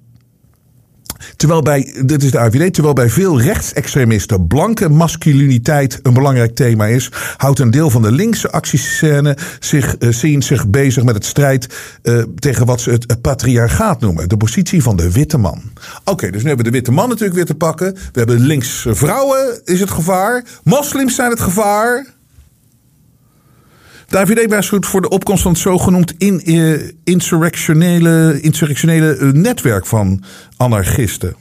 [1.36, 6.86] Terwijl bij, dit is de AVD, terwijl bij veel rechtsextremisten blanke masculiniteit een belangrijk thema
[6.86, 11.24] is, houdt een deel van de linkse actiescène zich, uh, zien zich bezig met het
[11.24, 14.28] strijd uh, tegen wat ze het, patriarchaat noemen.
[14.28, 15.62] De positie van de witte man.
[16.04, 17.92] Oké, dus nu hebben we de witte man natuurlijk weer te pakken.
[17.94, 20.44] We hebben links vrouwen is het gevaar.
[20.64, 22.18] Moslims zijn het gevaar.
[24.10, 30.22] De AVD waarschuwt voor de opkomst van het zogenoemd uh, insurrectionele, insurrectionele netwerk van
[30.56, 31.36] anarchisten.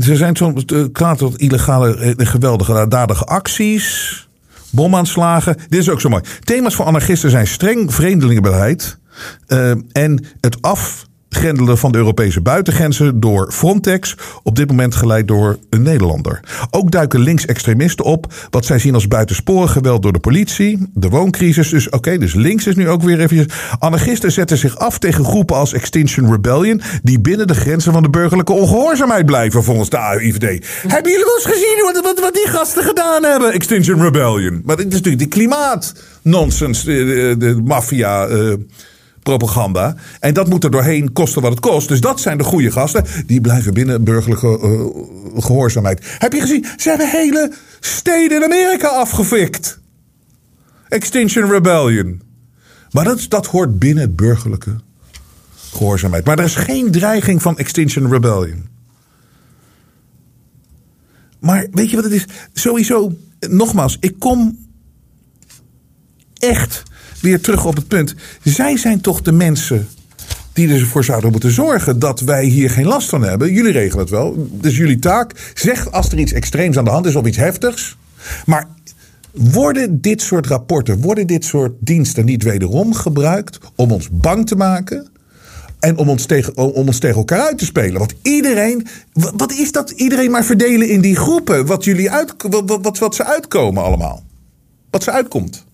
[0.00, 4.28] Ze zijn soms klaar tot illegale geweldige dadige acties,
[4.70, 5.56] bomaanslagen.
[5.68, 6.22] Dit is ook zo mooi.
[6.44, 8.98] Thema's voor anarchisten zijn streng vreemdelingenbeleid
[9.92, 15.58] en het af grendelen van de Europese buitengrenzen door Frontex, op dit moment geleid door
[15.70, 16.40] een Nederlander.
[16.70, 21.68] Ook duiken linksextremisten op, wat zij zien als buitensporig geweld door de politie, de wooncrisis.
[21.68, 23.46] Dus oké, dus links is nu ook weer even.
[23.78, 28.10] Anarchisten zetten zich af tegen groepen als Extinction Rebellion, die binnen de grenzen van de
[28.10, 30.66] burgerlijke ongehoorzaamheid blijven, volgens de AIVD.
[30.86, 31.72] Hebben jullie wel eens gezien
[32.20, 33.52] wat, die gasten gedaan hebben?
[33.52, 34.62] Extinction Rebellion.
[34.64, 38.28] Maar dit is natuurlijk die klimaat nonsens, de, de, de maffia.
[38.28, 38.52] Uh,
[39.22, 39.94] propaganda.
[40.20, 41.88] En dat moet er doorheen kosten wat het kost.
[41.88, 43.04] Dus dat zijn de goede gasten.
[43.26, 46.16] Die blijven binnen burgerlijke uh, gehoorzaamheid.
[46.18, 46.66] Heb je gezien?
[46.76, 49.80] Ze hebben hele steden in Amerika afgefikt.
[50.88, 52.22] Extinction Rebellion.
[52.90, 54.76] Maar dat, dat hoort binnen het burgerlijke
[55.72, 56.24] gehoorzaamheid.
[56.24, 58.68] Maar er is geen dreiging van Extinction Rebellion.
[61.38, 62.26] Maar weet je wat het is?
[62.52, 64.58] Sowieso, nogmaals, ik kom
[66.38, 66.82] echt
[67.22, 68.14] weer terug op het punt.
[68.42, 69.88] Zij zijn toch de mensen
[70.52, 73.52] die ervoor zouden moeten zorgen dat wij hier geen last van hebben.
[73.52, 74.48] Jullie regelen het wel.
[74.50, 75.52] Dus jullie taak.
[75.54, 77.96] Zeg als er iets extreems aan de hand is of iets heftigs.
[78.46, 78.68] Maar
[79.32, 84.56] worden dit soort rapporten, worden dit soort diensten niet wederom gebruikt om ons bang te
[84.56, 85.10] maken?
[85.80, 87.98] En om ons, tegen, om ons tegen elkaar uit te spelen.
[87.98, 88.86] Want iedereen.
[89.12, 89.90] Wat is dat?
[89.90, 91.66] Iedereen maar verdelen in die groepen.
[91.66, 94.22] Wat, jullie uit, wat, wat, wat ze uitkomen allemaal.
[94.90, 95.64] Wat ze uitkomt.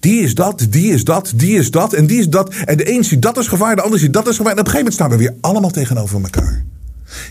[0.00, 2.54] Die is dat, die is dat, die is dat en die is dat.
[2.54, 4.52] En de een ziet dat als gevaar, de ander ziet dat als gevaar.
[4.52, 6.64] En op een gegeven moment staan we weer allemaal tegenover elkaar.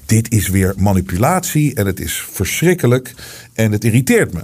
[0.05, 3.13] Dit is weer manipulatie en het is verschrikkelijk
[3.53, 4.41] en het irriteert me.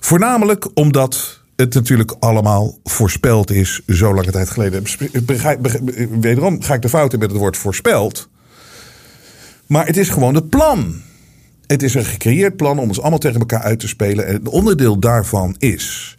[0.00, 4.84] Voornamelijk omdat het natuurlijk allemaal voorspeld is zo lange tijd geleden.
[6.20, 8.28] Wederom ga ik de fout in met het woord voorspeld.
[9.66, 10.94] Maar het is gewoon het plan.
[11.66, 14.26] Het is een gecreëerd plan om ons allemaal tegen elkaar uit te spelen.
[14.26, 16.15] En een onderdeel daarvan is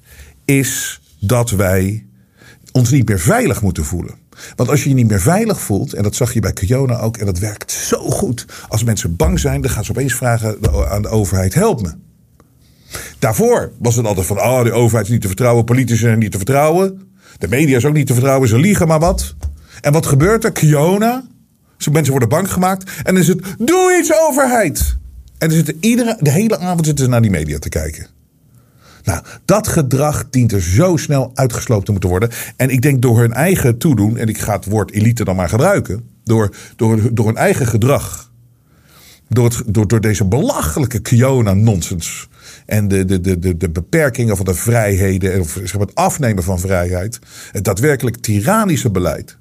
[0.47, 2.05] is dat wij
[2.71, 4.15] ons niet meer veilig moeten voelen.
[4.55, 7.17] Want als je je niet meer veilig voelt, en dat zag je bij Kiona ook,
[7.17, 8.45] en dat werkt zo goed.
[8.67, 10.57] Als mensen bang zijn, dan gaan ze opeens vragen
[10.89, 11.93] aan de overheid: help me.
[13.19, 16.31] Daarvoor was het altijd van: oh, de overheid is niet te vertrouwen, politici zijn niet
[16.31, 17.01] te vertrouwen.
[17.37, 19.35] De media is ook niet te vertrouwen, ze liegen maar wat.
[19.81, 20.51] En wat gebeurt er?
[20.51, 21.27] Kiona.
[21.77, 22.91] Zo mensen worden bang gemaakt.
[22.97, 24.97] En dan is het: doe iets, overheid.
[25.37, 28.16] En dan zitten iedere, de hele avond zitten ze naar die media te kijken.
[29.07, 32.29] Nou, dat gedrag dient er zo snel uitgesloopt te moeten worden.
[32.55, 35.49] En ik denk door hun eigen toedoen, en ik ga het woord elite dan maar
[35.49, 38.31] gebruiken, door, door, door hun eigen gedrag,
[39.29, 42.29] door, het, door, door deze belachelijke Kiona-nonsens
[42.65, 46.43] en de, de, de, de, de beperkingen van de vrijheden, of zeg maar het afnemen
[46.43, 47.19] van vrijheid,
[47.51, 49.37] het daadwerkelijk tyrannische beleid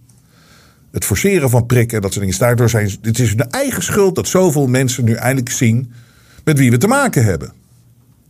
[0.90, 2.40] het forceren van prikken, dat soort dingen.
[2.40, 5.92] Daardoor zijn, het is hun eigen schuld dat zoveel mensen nu eindelijk zien
[6.44, 7.52] met wie we te maken hebben.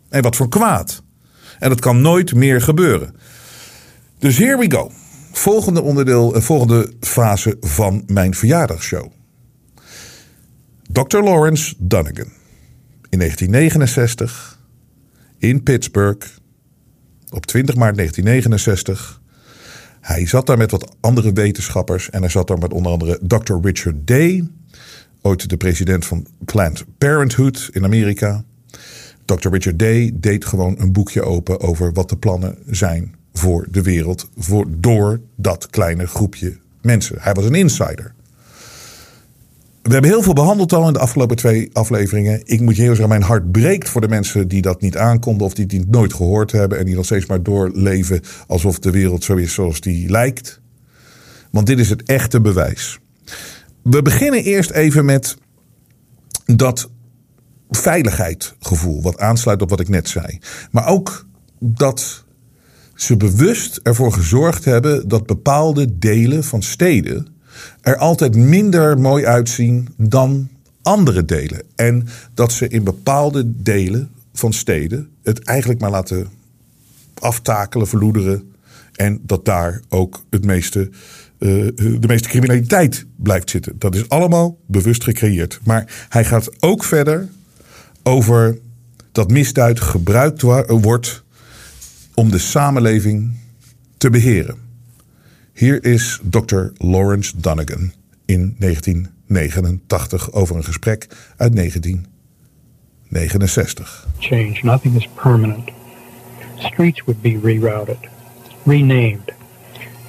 [0.08, 1.04] En wat voor kwaad.
[1.58, 3.14] En dat kan nooit meer gebeuren.
[4.18, 4.90] Dus here we go.
[5.32, 9.12] Volgende onderdeel, eh, volgende fase van mijn verjaardagsshow.
[10.92, 11.18] Dr.
[11.18, 12.28] Lawrence Dunnigan.
[13.08, 14.60] In 1969
[15.38, 16.26] in Pittsburgh.
[17.30, 19.20] Op 20 maart 1969
[20.06, 23.54] hij zat daar met wat andere wetenschappers en hij zat daar met onder andere Dr.
[23.62, 24.48] Richard Day,
[25.22, 28.44] ooit de president van Planned Parenthood in Amerika.
[29.26, 29.48] Dr.
[29.48, 34.28] Richard Day deed gewoon een boekje open over wat de plannen zijn voor de wereld
[34.36, 37.16] voor, door dat kleine groepje mensen.
[37.20, 38.14] Hij was een insider.
[39.82, 42.40] We hebben heel veel behandeld al in de afgelopen twee afleveringen.
[42.44, 45.46] Ik moet je heel zeggen, mijn hart breekt voor de mensen die dat niet aankonden
[45.46, 49.24] of die het nooit gehoord hebben en die nog steeds maar doorleven alsof de wereld
[49.24, 50.60] zo is zoals die lijkt.
[51.50, 52.98] Want dit is het echte bewijs.
[53.82, 55.36] We beginnen eerst even met
[56.44, 56.90] dat
[57.70, 60.38] veiligheidsgevoel, wat aansluit op wat ik net zei.
[60.70, 61.26] Maar ook
[61.58, 62.24] dat
[62.94, 67.26] ze bewust ervoor gezorgd hebben dat bepaalde delen van steden
[67.80, 70.48] er altijd minder mooi uitzien dan
[70.82, 71.62] andere delen.
[71.74, 76.28] En dat ze in bepaalde delen van steden het eigenlijk maar laten
[77.18, 78.52] aftakelen, verloederen.
[78.94, 80.90] En dat daar ook het meeste,
[81.38, 83.74] uh, de meeste criminaliteit blijft zitten.
[83.78, 85.60] Dat is allemaal bewust gecreëerd.
[85.64, 87.28] Maar hij gaat ook verder
[88.06, 88.58] over
[89.12, 91.24] dat misduid gebruikt wordt
[92.14, 93.32] om de samenleving
[93.96, 94.56] te beheren.
[95.52, 96.62] Hier is Dr.
[96.74, 97.92] Lawrence Dunnigan
[98.24, 104.06] in 1989 over een gesprek uit 1969.
[104.18, 104.58] Change.
[104.62, 105.70] Nothing is permanent.
[106.56, 107.98] Streets would be rerouted,
[108.64, 109.32] renamed.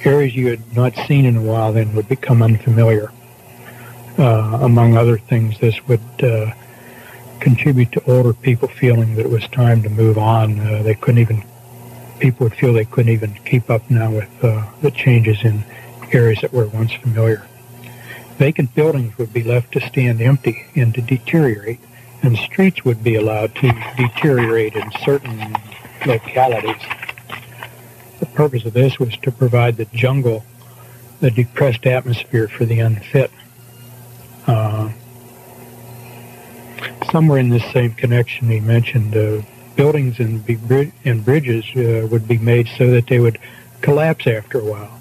[0.04, 3.10] Areas you had not seen in a while then would become unfamiliar.
[4.18, 6.50] Uh, among other things, this would uh,
[7.40, 10.58] contribute to older people feeling that it was time to move on.
[10.58, 11.44] Uh, they couldn't even
[12.18, 15.64] people would feel they couldn't even keep up now with uh, the changes in
[16.12, 17.46] areas that were once familiar.
[18.38, 21.80] Vacant buildings would be left to stand empty and to deteriorate,
[22.22, 25.56] and streets would be allowed to deteriorate in certain
[26.06, 26.82] localities.
[28.20, 30.44] The purpose of this was to provide the jungle
[31.20, 33.30] the depressed atmosphere for the unfit.
[34.46, 34.90] Uh,
[37.10, 39.42] somewhere in this same connection, he mentioned uh,
[39.76, 40.58] buildings and, be,
[41.04, 43.38] and bridges uh, would be made so that they would
[43.80, 45.00] collapse after a while.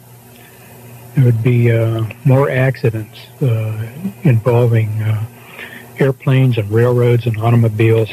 [1.15, 3.91] There would be uh, more accidents uh,
[4.23, 5.25] involving uh,
[5.97, 8.09] airplanes and railroads and automobiles.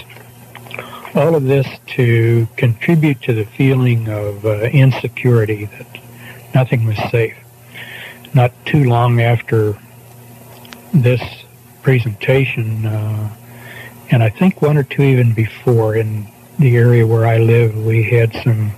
[1.15, 5.87] All of this to contribute to the feeling of uh, insecurity that
[6.55, 7.37] nothing was safe.
[8.33, 9.79] Not too long after
[10.93, 11.23] this
[11.83, 13.31] presentation, uh,
[14.11, 16.27] and I think one or two even before, in
[16.59, 18.73] the area where I live, we had some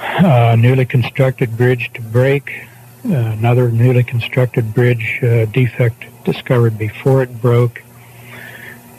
[0.00, 2.66] uh, newly constructed bridge to break,
[3.06, 7.82] uh, another newly constructed bridge uh, defect discovered before it broke,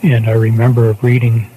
[0.02, 1.50] and I remember reading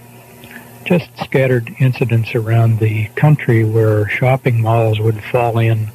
[0.85, 5.91] just scattered incidents around the country where shopping malls would fall in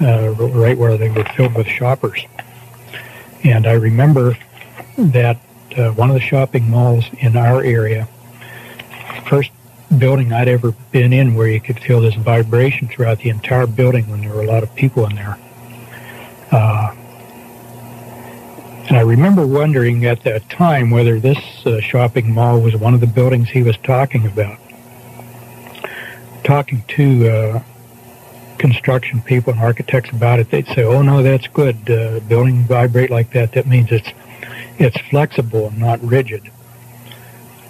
[0.00, 2.24] uh, right where they were filled with shoppers.
[3.44, 4.38] And I remember
[4.96, 5.38] that
[5.78, 8.08] uh, one of the shopping malls in our area
[9.30, 9.52] first
[9.96, 14.08] building I'd ever been in where you could feel this vibration throughout the entire building
[14.08, 15.38] when there were a lot of people in there.
[16.50, 16.94] Uh,
[18.88, 23.00] and I remember wondering at that time whether this uh, shopping mall was one of
[23.00, 24.58] the buildings he was talking about.
[26.42, 27.62] Talking to uh,
[28.58, 31.88] construction people and architects about it, they'd say, "Oh no, that's good.
[31.88, 33.52] Uh, building vibrate like that.
[33.52, 34.08] That means it's
[34.80, 36.50] it's flexible not rigid."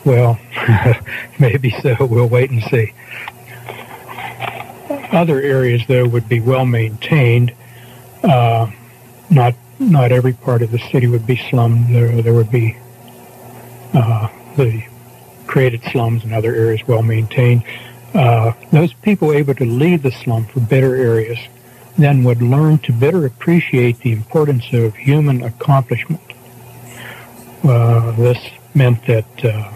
[0.05, 0.39] Well,
[1.39, 1.97] maybe so.
[2.01, 2.95] We'll wait and see.
[5.13, 7.53] Other areas, though, would be well maintained.
[8.23, 8.71] Uh,
[9.29, 11.95] not not every part of the city would be slummed.
[11.95, 12.77] There, there would be
[13.95, 14.85] uh, the
[15.47, 17.65] created slums and other areas well maintained.
[18.15, 21.39] Uh, those people able to leave the slum for better areas
[21.99, 26.21] then would learn to better appreciate the importance of human accomplishment.
[27.63, 28.39] Uh, this
[28.75, 29.73] meant that uh,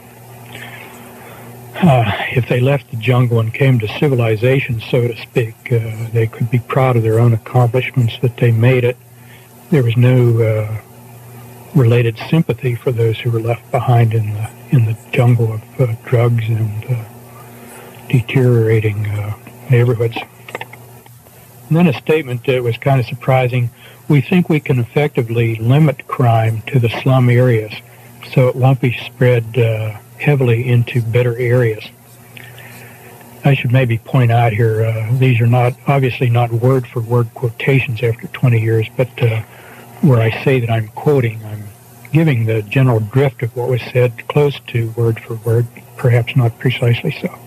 [1.83, 6.27] uh, if they left the jungle and came to civilization, so to speak, uh, they
[6.27, 8.97] could be proud of their own accomplishments that they made it.
[9.71, 10.81] There was no uh,
[11.75, 16.49] related sympathy for those who were left behind in the in the jungle of drugs
[16.49, 17.07] and
[18.09, 19.03] deteriorating
[19.71, 20.17] neighborhoods.
[21.69, 23.71] And then a statement that was kind of surprising.
[24.09, 27.73] We think we can effectively limit crime to the slum areas
[28.33, 31.85] so it won't be spread uh, heavily into better areas.
[33.45, 37.29] I should maybe point out here, uh, these are not, obviously not word for word
[37.35, 39.43] quotations after 20 years, but uh,
[40.01, 41.65] where I say that I'm quoting, I'm
[42.13, 46.59] giving the general drift of what was said close to word for word, perhaps not
[46.59, 47.39] precisely so.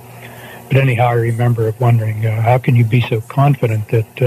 [0.68, 4.22] But anyhow, I remember wondering, uh, how can you be so confident that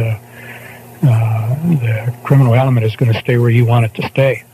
[1.03, 4.45] uh, the criminal element is going to stay where you want it to stay?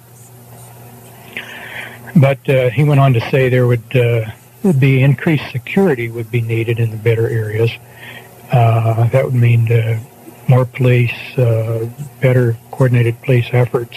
[2.14, 4.30] But uh, he went on to say there would, uh,
[4.78, 7.70] be increased security would be needed in the better areas.
[8.50, 10.00] Uh, that would mean uh,
[10.48, 11.12] more police,
[12.20, 13.96] better coordinated police efforts.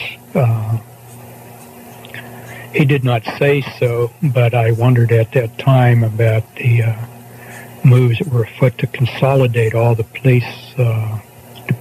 [2.74, 6.96] He did not say so, but I wondered at that time about the
[7.84, 10.74] moves that were afoot to consolidate all the police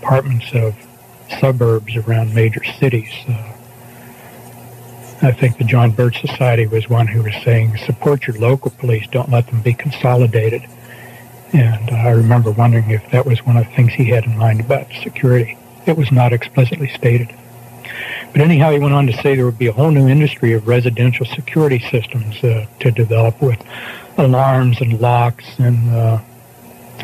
[0.00, 0.76] departments of
[1.40, 3.12] suburbs around major cities.
[3.28, 3.54] Uh,
[5.20, 9.06] I think the John Birch Society was one who was saying, support your local police,
[9.08, 10.62] don't let them be consolidated.
[11.52, 14.60] And I remember wondering if that was one of the things he had in mind
[14.60, 15.58] about security.
[15.86, 17.34] It was not explicitly stated.
[18.32, 20.68] But anyhow, he went on to say there would be a whole new industry of
[20.68, 23.60] residential security systems uh, to develop with
[24.18, 26.18] alarms and locks and uh,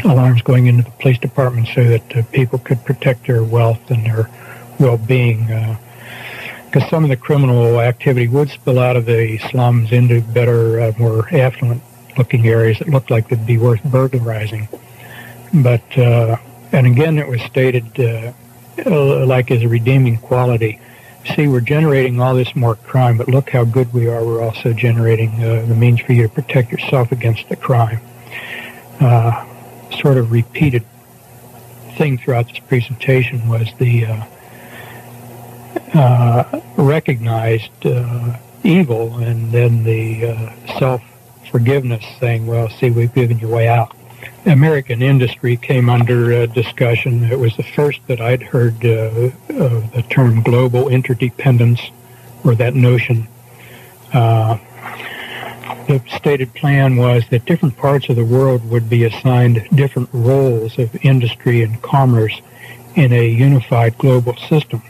[0.04, 4.04] alarms going into the police department so that uh, people could protect their wealth and
[4.06, 4.30] their
[4.78, 5.46] well-being.
[6.66, 10.80] Because uh, some of the criminal activity would spill out of the slums into better,
[10.80, 14.68] uh, more affluent-looking areas that looked like they'd be worth burglarizing.
[15.52, 16.36] But uh,
[16.72, 17.86] and again, it was stated
[18.86, 20.80] like as a redeeming quality
[21.34, 24.24] see, we're generating all this more crime, but look how good we are.
[24.24, 28.00] We're also generating uh, the means for you to protect yourself against the crime.
[29.00, 29.44] Uh,
[30.00, 30.84] sort of repeated
[31.96, 34.24] thing throughout this presentation was the uh,
[35.94, 43.48] uh recognized uh, evil and then the uh, self-forgiveness saying, well, see, we've given you
[43.48, 43.94] a way out.
[44.46, 47.24] American industry came under uh, discussion.
[47.24, 51.80] It was the first that I'd heard of the term global interdependence
[52.42, 53.28] or that notion.
[54.12, 54.58] Uh,
[55.86, 60.78] the stated plan was that different parts of the world would be assigned different roles
[60.78, 62.40] of industry and commerce
[62.94, 64.82] in a unified global system.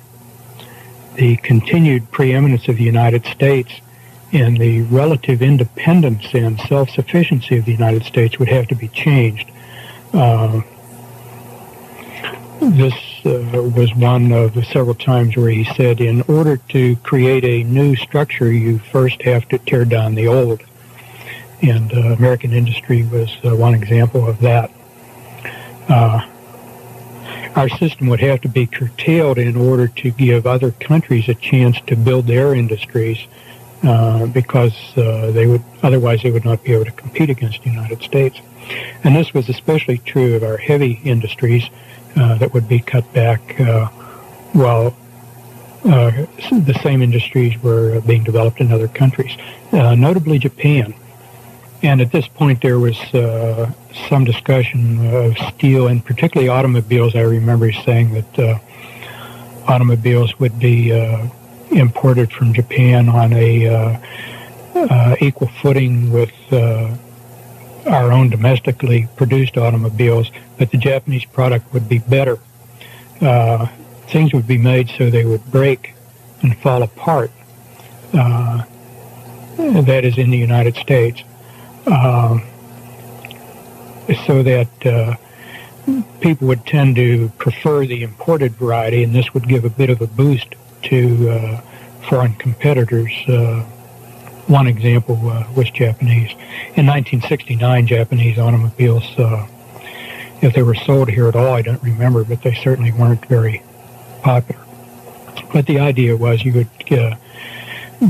[1.14, 3.72] The continued preeminence of the United States
[4.32, 9.50] and the relative independence and self-sufficiency of the United States would have to be changed.
[10.12, 10.60] Uh,
[12.60, 17.96] this was one of several times where he said, in order to create a new
[17.96, 20.62] structure, you first have to tear down the old.
[21.62, 24.70] And uh, American industry was uh, one example of that.
[25.88, 26.28] Uh,
[27.56, 31.80] our system would have to be curtailed in order to give other countries a chance
[31.87, 33.26] to build their industries
[33.84, 37.70] uh, because uh, they would otherwise they would not be able to compete against the
[37.70, 38.38] United States.
[39.04, 43.61] And this was especially true of our heavy industries uh, that would be cut back
[43.61, 43.87] uh,
[44.53, 44.96] while
[45.85, 46.11] uh,
[46.50, 49.37] the same industries were being developed in other countries,
[49.72, 50.94] notably Japan.
[51.83, 52.98] And at this point, there was
[54.09, 57.14] some discussion of steel and particularly automobiles.
[57.14, 58.62] I remember saying that
[59.68, 60.90] automobiles would be
[61.70, 63.98] imported from Japan on a uh,
[64.74, 66.94] uh, equal footing with uh,
[67.86, 72.38] our own domestically produced automobiles, but the Japanese product would be better.
[73.20, 73.66] Uh,
[74.08, 75.94] things would be made so they would break
[76.42, 77.30] and fall apart.
[78.12, 78.62] Uh,
[79.56, 81.22] that is in the United States.
[81.86, 82.42] Um,
[84.26, 85.16] so that uh,
[86.20, 90.00] people would tend to prefer the imported variety, and this would give a bit of
[90.00, 90.54] a boost
[90.85, 91.60] to uh,
[92.08, 93.12] foreign competitors.
[94.46, 96.30] One example uh, was Japanese.
[96.76, 99.46] In 1969, Japanese automobiles, uh,
[100.42, 103.62] if they were sold here at all, I don't remember, but they certainly weren't very
[104.22, 104.62] popular.
[105.50, 107.16] But the idea was you would uh,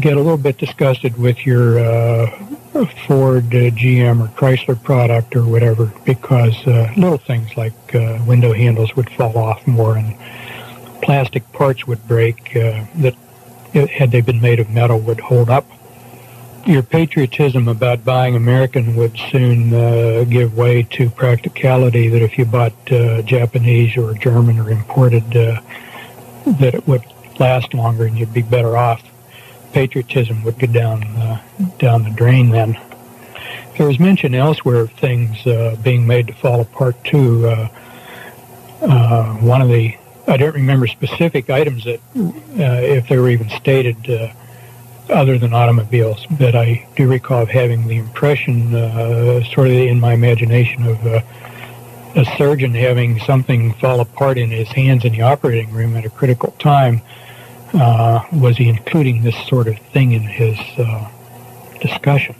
[0.01, 2.31] get a little bit disgusted with your uh,
[3.07, 7.75] Ford, uh, GM, or Chrysler product or whatever because uh, little things like
[8.27, 10.17] window handles would fall off more and
[11.01, 13.15] plastic parts would break that,
[13.73, 15.65] had they been made of metal, would hold up.
[16.67, 22.09] Your patriotism about buying American would soon uh, give way to practicality.
[22.09, 25.61] That if you bought uh, Japanese or German or imported, uh,
[26.47, 27.05] that it would
[27.39, 29.03] last longer and you'd be better off.
[29.73, 31.43] Patriotism would go down uh,
[31.79, 32.79] down the drain then.
[33.77, 37.47] There was mention elsewhere of things uh, being made to fall apart too.
[37.47, 37.69] Uh,
[39.39, 39.97] one of the
[40.27, 44.33] I don't remember specific items that, if they were even stated
[45.11, 50.15] other than automobiles, but I do recall having the impression, uh, sort of in my
[50.15, 51.21] imagination, of uh,
[52.15, 56.11] a surgeon having something fall apart in his hands in the operating room at a
[56.11, 57.03] critical time.
[57.73, 61.11] Uh, was he including this sort of thing in his uh,
[61.81, 62.37] discussion?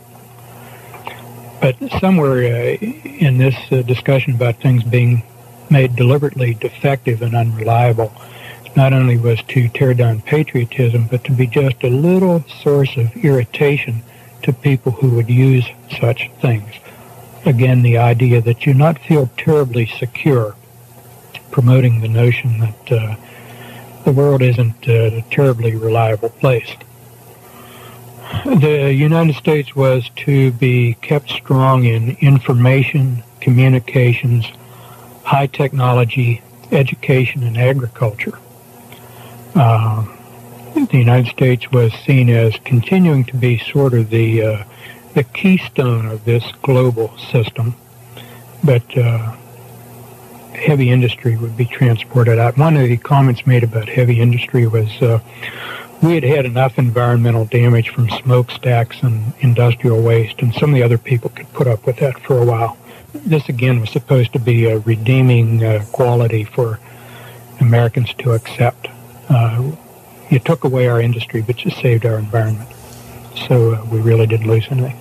[1.61, 5.23] But somewhere uh, in this uh, discussion about things being
[5.71, 8.13] made deliberately defective and unreliable,
[8.77, 13.17] not only was to tear down patriotism, but to be just a little source of
[13.17, 14.03] irritation
[14.43, 15.65] to people who would use
[16.01, 16.75] such things.
[17.47, 20.57] Again, the idea that you not feel terribly secure,
[21.51, 23.17] promoting the notion that uh,
[24.05, 26.75] the world isn't a terribly reliable place.
[28.45, 34.47] The United States was to be kept strong in information, communications,
[35.23, 38.39] high technology, education, and agriculture
[39.55, 40.05] uh,
[40.75, 44.65] the United States was seen as continuing to be sort of the uh,
[45.15, 47.75] the keystone of this global system,
[48.65, 49.37] but uh,
[50.55, 52.59] heavy industry would be transported out.
[52.59, 55.21] One of the comments made about heavy industry was uh,
[56.03, 60.83] we had had enough environmental damage from smokestacks and industrial waste, and some of the
[60.83, 62.77] other people could put up with that for a while.
[63.13, 66.81] This again was supposed to be a redeeming uh, quality for
[67.61, 68.89] Americans to accept.
[69.31, 69.59] Uh,
[70.29, 72.69] you took away our industry, but you saved our environment.
[73.35, 74.97] So uh, we really didn't lose anything.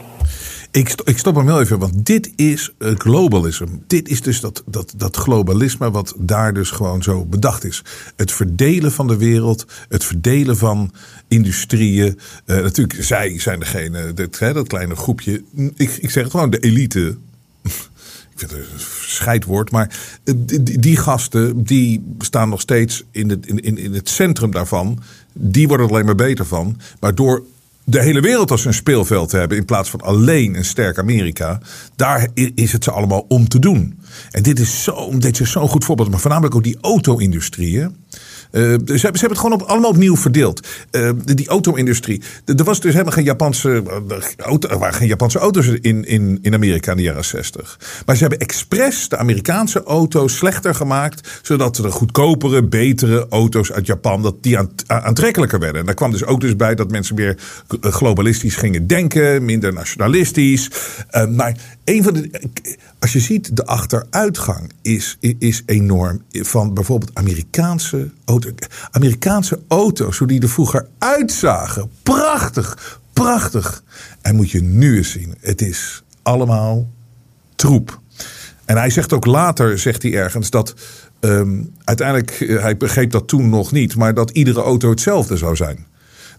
[0.72, 3.68] Ik, ik stop hem wel even, want dit is uh, globalisme.
[3.88, 7.84] Dit is dus dat, dat, dat globalisme wat daar dus gewoon zo bedacht is.
[8.16, 10.92] Het verdelen van de wereld, het verdelen van
[11.28, 12.20] industrieën.
[12.46, 15.44] Uh, natuurlijk, zij zijn degene, dat, hè, dat kleine groepje.
[15.76, 17.18] Ik, ik zeg het gewoon, de elite
[18.44, 20.34] het een scheidwoord, maar eh,
[20.80, 25.00] die, gasten die staan nog steeds in het, in, in het centrum daarvan.
[25.34, 26.80] Die worden er alleen maar beter van.
[27.00, 27.44] Maar door
[27.84, 31.60] de hele wereld als een speelveld te hebben in plaats van alleen een sterk Amerika,
[31.96, 34.00] daar is het ze allemaal om te doen.
[34.32, 37.88] En dit is zo'n zo goed voorbeeld, maar voornamelijk ook die auto-industrie.
[38.54, 40.68] Uh, ze, hebben het gewoon allemaal opnieuw verdeeld.
[40.92, 42.22] Uh, die auto-industrie.
[42.46, 43.84] Er was dus helemaal geen Japanse,
[44.38, 47.80] auto, er waren geen Japanse auto's in, in, in Amerika in de jaren 60.
[48.06, 51.40] Maar ze hebben expres de Amerikaanse auto's slechter gemaakt.
[51.42, 55.80] Zodat er goedkopere, betere auto's uit Japan, dat die aantrekkelijker werden.
[55.80, 57.38] En daar kwam dus ook dus bij dat mensen meer
[57.82, 59.46] globalistisch gingen denken.
[59.46, 60.70] Minder nationalistisch.
[61.30, 62.30] Maar een van de,
[63.04, 66.22] als je ziet, de achteruitgang is, is enorm.
[66.32, 68.50] Van bijvoorbeeld Amerikaanse, auto,
[68.92, 71.90] Amerikaanse auto's, hoe die er vroeger uitzagen.
[72.04, 73.84] Prachtig, prachtig.
[74.22, 76.90] En moet je nu eens zien, het is allemaal
[77.56, 78.02] troep.
[78.66, 80.74] En hij zegt ook later, zegt hij ergens, dat
[81.20, 85.56] um, uiteindelijk, eh, hij begreep dat toen nog niet, maar dat iedere auto hetzelfde zou
[85.56, 85.86] zijn.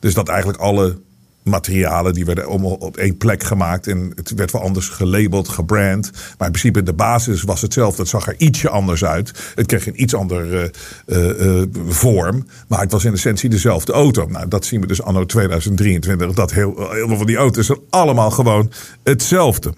[0.00, 0.98] Dus dat eigenlijk alle
[1.44, 3.86] materialen die werden allemaal op één plek gemaakt.
[3.86, 6.10] En het werd wel anders gelabeld, gebrand.
[6.12, 8.02] Maar in principe de basis was hetzelfde.
[8.02, 9.52] Het zag er ietsje anders uit.
[9.54, 10.72] Het kreeg een iets andere
[11.06, 12.46] uh, uh, vorm.
[12.68, 14.26] Maar het was in essentie dezelfde auto.
[14.26, 16.32] Nou, dat zien we dus anno 2023.
[16.32, 18.72] Dat heel, heel veel van die auto's zijn allemaal gewoon
[19.02, 19.72] hetzelfde.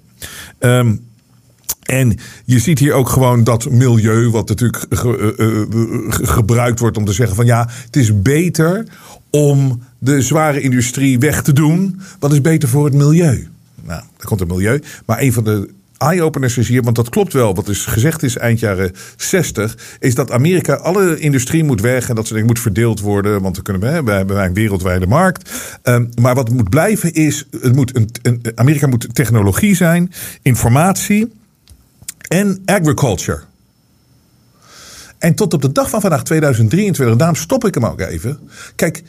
[0.58, 1.14] Um,
[1.86, 4.86] en je ziet hier ook gewoon dat milieu, wat natuurlijk
[6.34, 8.86] gebruikt wordt om te zeggen van ja, het is beter
[9.30, 12.00] om de zware industrie weg te doen.
[12.18, 13.48] Wat is beter voor het milieu?
[13.84, 14.82] Nou, daar komt het milieu.
[15.06, 15.68] Maar een van de
[15.98, 17.54] eye-openers is hier, want dat klopt wel.
[17.54, 22.14] Wat dus gezegd is eind jaren 60, is dat Amerika alle industrie moet weg en
[22.14, 25.50] dat ze dingen moet verdeeld worden, want we kunnen hebben een wereldwijde markt.
[25.82, 30.12] Um, maar wat moet blijven is, het moet een, Amerika moet technologie zijn,
[30.42, 31.32] informatie
[32.28, 33.40] en agriculture.
[35.18, 38.38] En tot op de dag van vandaag 2023, daarom stop ik hem ook even.
[38.74, 39.02] Kijk,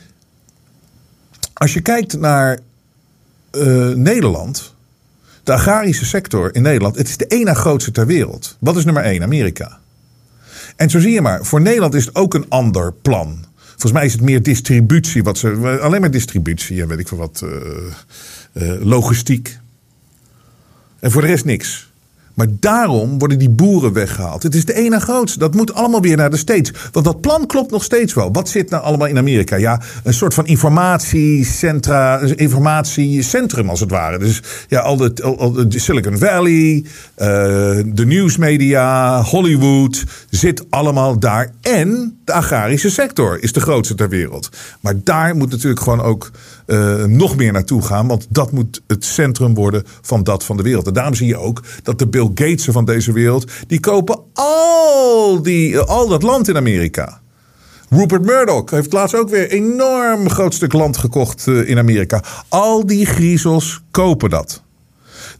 [1.52, 2.58] als je kijkt naar
[3.52, 4.74] uh, Nederland,
[5.42, 8.56] de agrarische sector in Nederland, het is de ene grootste ter wereld.
[8.60, 9.22] Wat is nummer één?
[9.22, 9.78] Amerika.
[10.76, 13.44] En zo zie je maar, voor Nederland is het ook een ander plan.
[13.56, 17.18] Volgens mij is het meer distributie, wat ze, alleen maar distributie en weet ik veel
[17.18, 17.50] wat, uh,
[18.52, 19.58] uh, logistiek.
[21.00, 21.87] En voor de rest niks.
[22.38, 24.42] Maar daarom worden die boeren weggehaald.
[24.42, 25.38] Het is de ene grootste.
[25.38, 26.72] Dat moet allemaal weer naar de States.
[26.92, 28.32] Want dat plan klopt nog steeds wel.
[28.32, 29.56] Wat zit nou allemaal in Amerika?
[29.56, 34.18] Ja, een soort van informatiecentra, informatiecentrum als het ware.
[34.18, 36.84] Dus ja, al de, Silicon Valley, uh,
[37.86, 41.52] de nieuwsmedia, Hollywood zit allemaal daar.
[41.60, 44.48] En de agrarische sector is de grootste ter wereld.
[44.80, 46.30] Maar daar moet natuurlijk gewoon ook
[46.68, 48.06] uh, nog meer naartoe gaan.
[48.06, 50.86] Want dat moet het centrum worden van dat van de wereld.
[50.86, 53.50] En daarom zie je ook dat de Bill Gatesen van deze wereld.
[53.66, 57.20] die kopen al, die, al dat land in Amerika.
[57.90, 62.22] Rupert Murdoch heeft laatst ook weer een enorm groot stuk land gekocht uh, in Amerika.
[62.48, 64.62] Al die griezels kopen dat.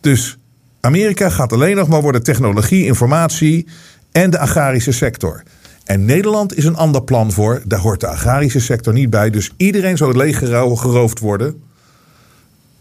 [0.00, 0.38] Dus
[0.80, 3.66] Amerika gaat alleen nog maar worden technologie, informatie
[4.12, 5.42] en de agrarische sector.
[5.88, 7.62] En Nederland is een ander plan voor.
[7.64, 9.30] Daar hoort de agrarische sector niet bij.
[9.30, 11.62] Dus iedereen zou leeg geroofd worden.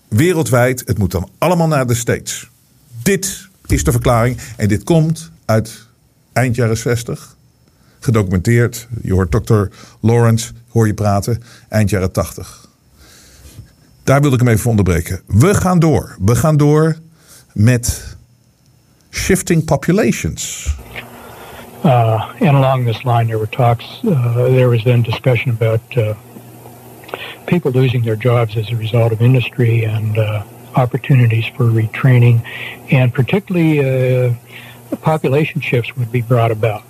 [0.08, 0.84] Wereldwijd.
[0.86, 2.50] Het moet dan allemaal naar de States.
[3.04, 4.38] Dit is de verklaring.
[4.58, 5.88] En dit komt uit
[6.34, 7.36] eind jaren 60.
[8.00, 8.88] Gedocumenteerd.
[9.02, 11.44] Je hoort dokter Lawrence, hoor je praten.
[11.70, 12.68] Eind jaren 80.
[14.04, 15.22] Daar wilde ik hem even onderbreken.
[15.26, 16.16] We gaan door.
[16.20, 16.98] We gaan door
[17.54, 18.16] met
[19.10, 20.76] shifting populations.
[21.84, 26.16] Uh, and along this line, there were talks, uh, there was then discussion about uh,
[27.46, 30.44] people losing their jobs as a result of industry and uh,
[30.76, 32.44] opportunities for retraining,
[32.92, 33.80] and particularly
[34.30, 34.34] uh,
[35.02, 36.84] population shifts would be brought about.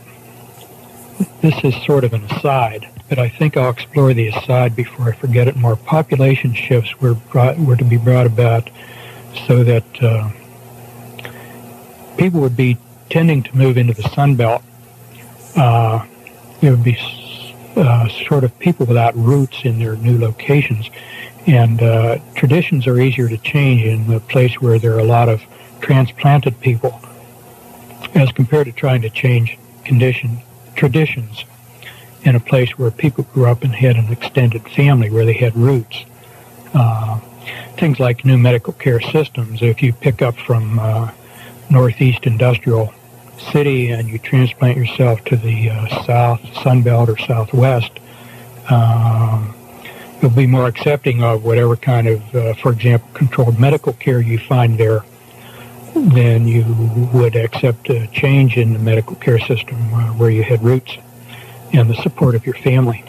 [1.41, 5.11] This is sort of an aside, but I think I'll explore the aside before I
[5.13, 5.75] forget it more.
[5.75, 8.69] Population shifts were brought, were to be brought about
[9.47, 10.29] so that uh,
[12.17, 12.77] people would be
[13.09, 14.63] tending to move into the Sun Belt
[15.57, 16.05] uh,
[16.61, 16.97] there would be
[17.75, 20.89] uh, sort of people without roots in their new locations.
[21.45, 25.29] And uh, traditions are easier to change in a place where there are a lot
[25.29, 25.41] of
[25.79, 26.99] transplanted people
[28.15, 30.39] as compared to trying to change condition
[30.75, 31.45] traditions
[32.23, 35.55] in a place where people grew up and had an extended family where they had
[35.55, 36.05] roots.
[36.73, 37.19] Uh,
[37.77, 39.61] things like new medical care systems.
[39.61, 41.11] If you pick up from uh,
[41.69, 42.93] Northeast Industrial
[43.39, 47.91] city and you transplant yourself to the uh, south, Sun Belt or Southwest,
[48.69, 49.55] um,
[50.21, 54.39] you'll be more accepting of whatever kind of, uh, for example, controlled medical care you
[54.39, 55.03] find there
[55.93, 56.63] than you
[57.13, 60.97] would accept a change in the medical care system uh, where you had roots
[61.73, 63.03] and the support of your family.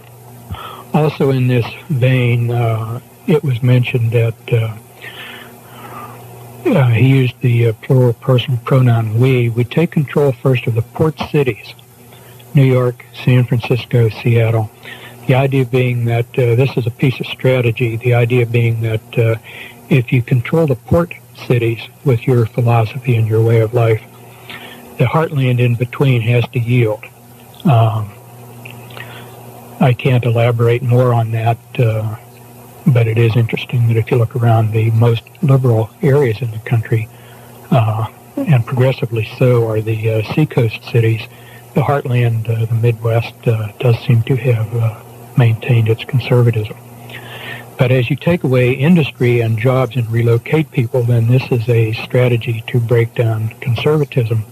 [0.95, 4.35] Also in this vein, uh, it was mentioned that
[6.67, 9.49] uh, he used the uh, plural personal pronoun we.
[9.49, 11.75] We take control first of the port cities,
[12.55, 14.71] New York, San Francisco, Seattle.
[15.27, 17.97] The idea being that uh, this is a piece of strategy.
[17.97, 19.37] The idea being that uh,
[19.89, 21.15] if you control the port
[21.47, 24.03] cities with your philosophy and your way of life,
[24.99, 27.05] the heartland in between has to yield.
[27.65, 28.13] Um,
[29.81, 32.17] I can't elaborate more on that uh,
[32.93, 36.59] but it is interesting that if you look around the most liberal areas in the
[36.61, 37.09] country,
[37.71, 41.21] uh, and progressively so are the uh, seacoast cities,
[41.75, 45.03] the heartland, uh, the Midwest, uh, does seem to have uh,
[45.37, 46.77] maintained its conservatism.
[47.79, 51.93] But as you take away industry and jobs and relocate people, then this is a
[51.93, 54.45] strategy to break down conservatism.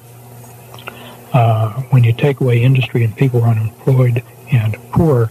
[1.33, 4.23] Uh, when you take away industry and people are unemployed
[4.53, 5.31] and poor,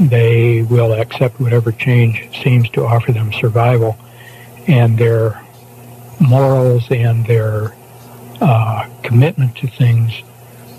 [0.00, 3.96] they will accept whatever change seems to offer them survival,
[4.66, 5.42] and their
[6.20, 7.74] morals and their
[8.40, 10.22] uh, commitment to things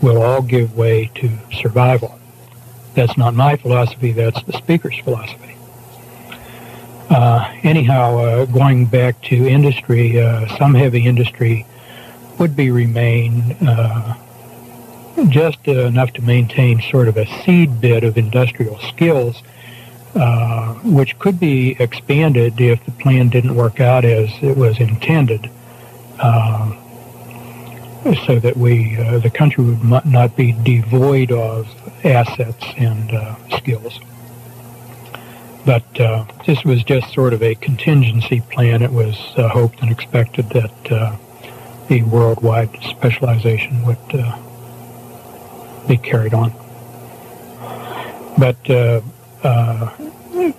[0.01, 2.19] will all give way to survival.
[2.93, 5.55] That's not my philosophy, that's the speaker's philosophy.
[7.09, 11.65] Uh, anyhow, uh, going back to industry, uh, some heavy industry
[12.39, 14.15] would be remain uh,
[15.29, 19.41] just uh, enough to maintain sort of a seed bit of industrial skills,
[20.15, 25.49] uh, which could be expanded if the plan didn't work out as it was intended,
[26.19, 26.71] uh,
[28.25, 31.67] so that we, uh, the country would not be devoid of
[32.05, 33.99] assets and uh, skills.
[35.65, 38.81] But uh, this was just sort of a contingency plan.
[38.81, 41.19] It was hoped and expected that
[41.87, 43.97] the worldwide specialization would
[45.87, 46.51] be carried on.
[48.37, 49.01] But uh,
[49.43, 49.91] uh,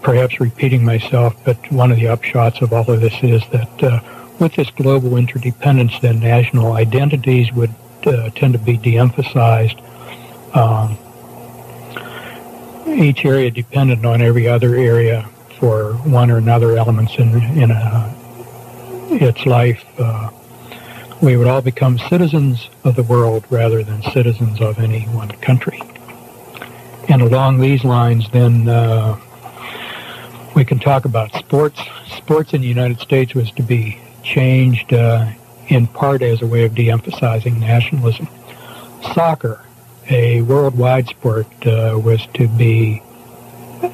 [0.03, 4.01] perhaps repeating myself, but one of the upshots of all of this is that uh,
[4.39, 7.75] with this global interdependence, then national identities would
[8.35, 9.79] tend to be de-emphasized.
[10.53, 10.99] Um,
[12.87, 18.15] each area dependent on every other area for one or another elements in, in a,
[19.11, 19.83] its life.
[19.99, 20.31] Uh,
[21.23, 25.81] we would all become citizens of the world rather than citizens of any one country.
[27.09, 29.19] And along these lines, then uh,
[30.55, 31.81] we can talk about sports.
[32.17, 35.31] Sports in the United States was to be changed uh,
[35.69, 38.29] in part as a way of de-emphasizing nationalism.
[39.15, 39.65] Soccer,
[40.09, 43.03] a worldwide sport, uh, was to be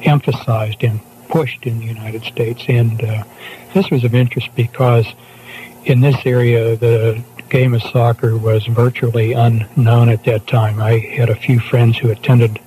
[0.03, 0.99] emphasized and
[1.29, 2.63] pushed in the United States.
[2.67, 3.23] And uh,
[3.73, 5.05] this was of interest because
[5.85, 10.81] in this area, the game of soccer was virtually unknown at that time.
[10.81, 12.59] I had a few friends who attended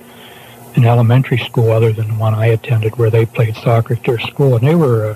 [0.75, 4.19] an elementary school other than the one I attended where they played soccer at their
[4.19, 5.11] school, and they were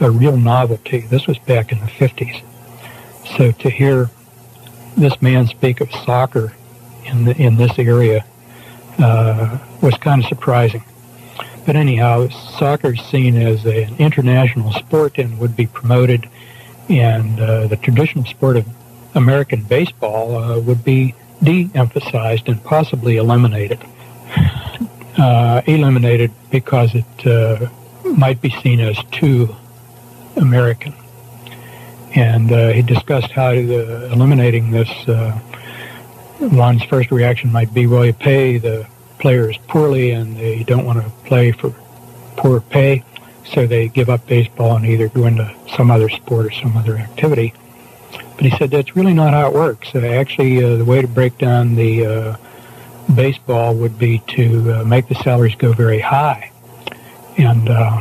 [0.00, 1.00] a, a real novelty.
[1.00, 2.42] This was back in the 50s.
[3.36, 4.10] So to hear
[4.96, 6.52] this man speak of soccer
[7.04, 8.24] in the, in this area
[8.98, 10.84] uh, was kind of surprising.
[11.66, 16.28] But anyhow, soccer is seen as an international sport and would be promoted,
[16.88, 18.66] and uh, the traditional sport of
[19.14, 23.84] American baseball uh, would be de-emphasized and possibly eliminated.
[25.16, 27.68] Uh, eliminated because it uh,
[28.16, 29.54] might be seen as too
[30.34, 30.92] American.
[32.16, 34.90] And uh, he discussed how uh, eliminating this,
[36.40, 38.88] one's first reaction might be, well, you pay the
[39.20, 41.70] players poorly and they don't want to play for
[42.36, 43.04] poor pay,
[43.44, 46.96] so they give up baseball and either go into some other sport or some other
[46.96, 47.52] activity.
[48.36, 49.94] But he said that's really not how it works.
[49.94, 52.36] Uh, actually, uh, the way to break down the uh,
[53.14, 56.50] baseball would be to uh, make the salaries go very high.
[57.36, 58.00] And uh,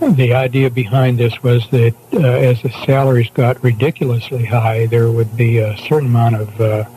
[0.00, 5.36] the idea behind this was that uh, as the salaries got ridiculously high, there would
[5.36, 6.88] be a certain amount of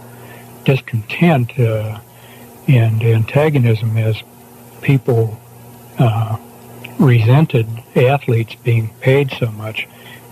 [0.64, 4.22] discontent and antagonism as
[4.82, 5.40] people
[7.00, 9.88] resented athletes being paid so much.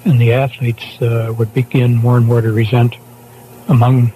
[0.05, 2.95] And the athletes uh, would begin more and more to resent
[3.67, 4.13] among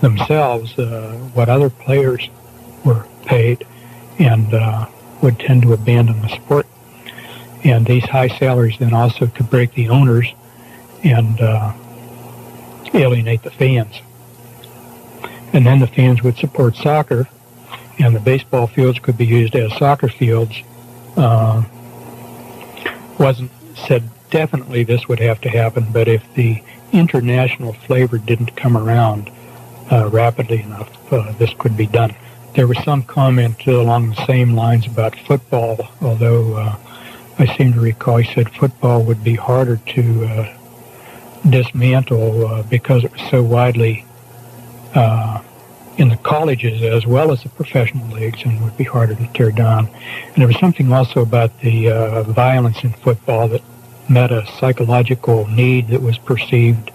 [0.00, 2.28] themselves uh, what other players
[2.84, 3.66] were paid
[4.18, 4.86] and uh,
[5.22, 6.66] would tend to abandon the sport.
[7.64, 10.32] And these high salaries then also could break the owners
[11.02, 11.72] and uh,
[12.94, 14.00] alienate the fans.
[15.52, 17.28] And then the fans would support soccer,
[17.98, 20.62] and the baseball fields could be used as soccer fields.
[21.16, 21.64] Uh,
[23.18, 23.50] wasn't
[23.86, 26.62] said definitely this would have to happen, but if the
[26.92, 29.30] international flavor didn't come around,
[29.90, 32.14] uh, rapidly enough, uh, this could be done.
[32.54, 36.76] There was some comment along the same lines about football, although uh,
[37.38, 40.56] I seem to recall he said football would be harder to uh,
[41.48, 44.04] dismantle uh, because it was so widely
[44.94, 45.40] uh,
[45.98, 49.50] in the colleges as well as the professional leagues and would be harder to tear
[49.50, 49.88] down.
[49.88, 53.62] And there was something also about the uh, violence in football that
[54.08, 56.90] met a psychological need that was perceived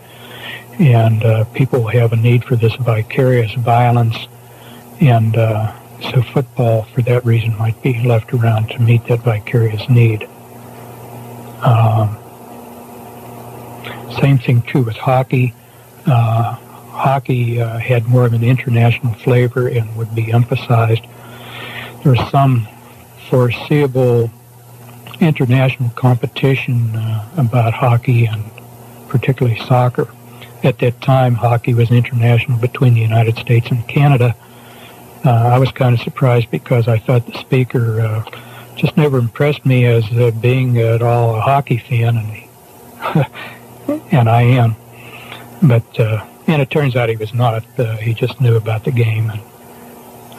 [0.80, 4.16] and uh, people have a need for this vicarious violence,
[5.00, 5.74] and uh,
[6.12, 10.28] so football, for that reason, might be left around to meet that vicarious need.
[11.62, 12.18] Um,
[14.20, 15.54] same thing too with hockey.
[16.06, 16.58] Uh,
[16.94, 21.04] hockey uh, had more of an international flavor and would be emphasized.
[22.04, 22.68] There's some
[23.30, 24.32] foreseeable
[25.20, 28.44] international competition uh, about hockey and
[29.10, 30.08] particularly soccer
[30.64, 34.36] at that time, hockey was international between the United States and Canada.
[35.26, 39.66] Uh, I was kind of surprised because I thought the speaker uh, just never impressed
[39.66, 43.26] me as uh, being at all a hockey fan, and
[44.12, 44.76] and I am.
[45.62, 47.64] But uh, and it turns out he was not.
[47.80, 49.42] Uh, he just knew about the game and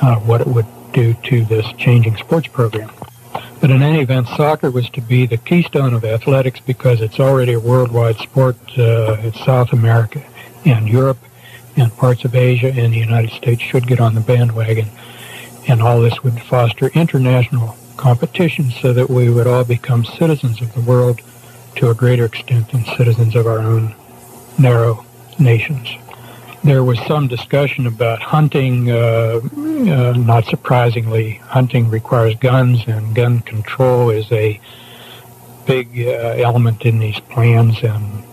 [0.03, 2.91] uh, what it would do to this changing sports program.
[3.61, 7.55] But in any event, soccer was to be the keystone of athletics because it's already
[7.55, 10.23] a worldwide sport uh, in South America
[10.65, 11.19] and Europe
[11.77, 14.89] and parts of Asia and the United States should get on the bandwagon.
[15.67, 20.75] And all this would foster international competition so that we would all become citizens of
[20.75, 21.21] the world
[21.77, 23.95] to a greater extent than citizens of our own
[24.59, 25.05] narrow
[25.39, 25.97] nations
[26.65, 28.91] there was some discussion about hunting.
[28.91, 34.59] Uh, uh, not surprisingly, hunting requires guns, and gun control is a
[35.67, 37.83] big uh, element in these plans.
[37.83, 38.25] And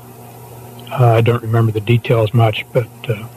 [0.91, 3.27] uh, I don't remember the details much, but uh,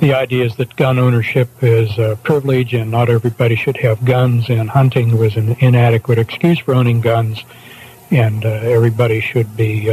[0.00, 4.48] the idea is that gun ownership is a privilege, and not everybody should have guns.
[4.48, 7.44] And hunting was an inadequate excuse for owning guns,
[8.10, 9.90] and uh, everybody should be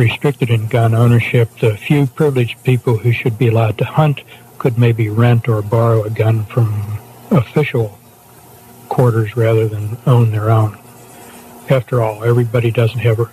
[0.00, 1.50] restricted in gun ownership.
[1.58, 4.22] The few privileged people who should be allowed to hunt
[4.58, 6.98] could maybe rent or borrow a gun from
[7.30, 7.98] official
[8.88, 10.78] quarters rather than own their own.
[11.68, 13.30] After all, everybody doesn't have a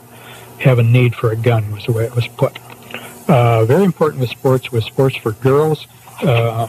[0.60, 2.58] have a need for a gun, was the way it was put.
[3.30, 5.88] Uh, very important with sports was sports for girls.
[6.22, 6.68] Uh,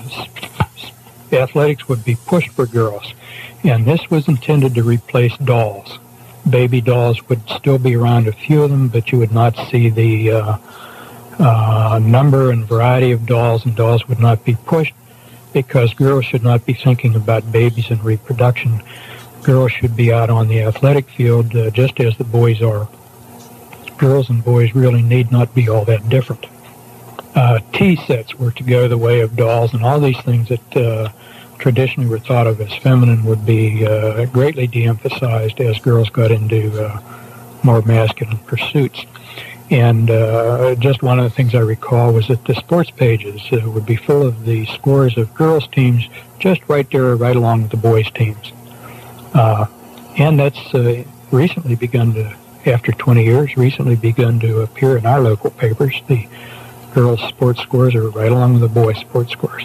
[1.32, 3.14] athletics would be pushed for girls.
[3.64, 5.98] And this was intended to replace dolls.
[6.50, 9.88] Baby dolls would still be around, a few of them, but you would not see
[9.88, 10.58] the uh,
[11.38, 14.94] uh, number and variety of dolls, and dolls would not be pushed
[15.52, 18.82] because girls should not be thinking about babies and reproduction.
[19.42, 22.88] Girls should be out on the athletic field uh, just as the boys are.
[23.96, 26.46] Girls and boys really need not be all that different.
[27.34, 30.76] Uh, tea sets were to go the way of dolls, and all these things that
[30.76, 31.10] uh,
[31.58, 36.84] traditionally were thought of as feminine would be uh, greatly de-emphasized as girls got into
[36.84, 37.00] uh,
[37.62, 39.04] more masculine pursuits.
[39.70, 43.68] And uh, just one of the things I recall was that the sports pages uh,
[43.70, 47.70] would be full of the scores of girls' teams just right there, right along with
[47.72, 48.52] the boys' teams.
[49.34, 49.66] Uh,
[50.16, 52.34] and that's uh, recently begun to,
[52.64, 56.00] after 20 years, recently begun to appear in our local papers.
[56.06, 56.26] The
[56.94, 59.64] girls' sports scores are right along with the boys' sports scores.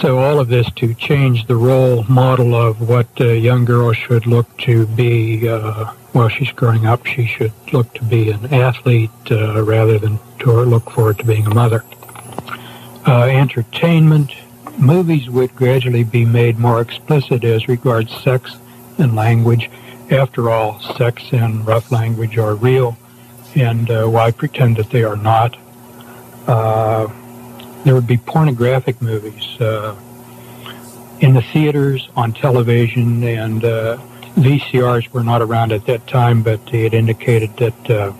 [0.00, 4.26] So all of this to change the role model of what a young girl should
[4.26, 7.04] look to be uh, while she's growing up.
[7.06, 11.46] She should look to be an athlete uh, rather than to look forward to being
[11.46, 11.84] a mother.
[13.06, 14.32] Uh, entertainment.
[14.78, 18.56] Movies would gradually be made more explicit as regards sex
[18.98, 19.70] and language.
[20.10, 22.96] After all, sex and rough language are real,
[23.54, 25.56] and uh, why pretend that they are not?
[26.46, 27.08] Uh,
[27.84, 29.96] there would be pornographic movies uh,
[31.20, 33.96] in the theaters, on television, and uh,
[34.36, 38.14] VCRs were not around at that time, but it indicated that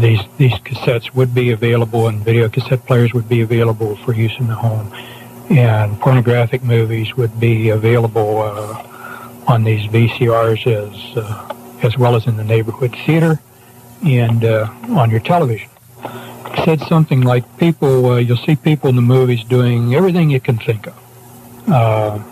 [0.00, 4.34] these these cassettes would be available, and video cassette players would be available for use
[4.38, 4.92] in the home,
[5.50, 12.26] and pornographic movies would be available uh, on these VCRs as uh, as well as
[12.26, 13.40] in the neighborhood theater
[14.04, 15.70] and uh, on your television
[16.64, 20.58] said something like people, uh, you'll see people in the movies doing everything you can
[20.58, 20.94] think of.
[21.68, 22.22] Uh,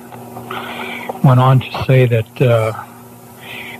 [1.25, 2.73] went on to say that, uh,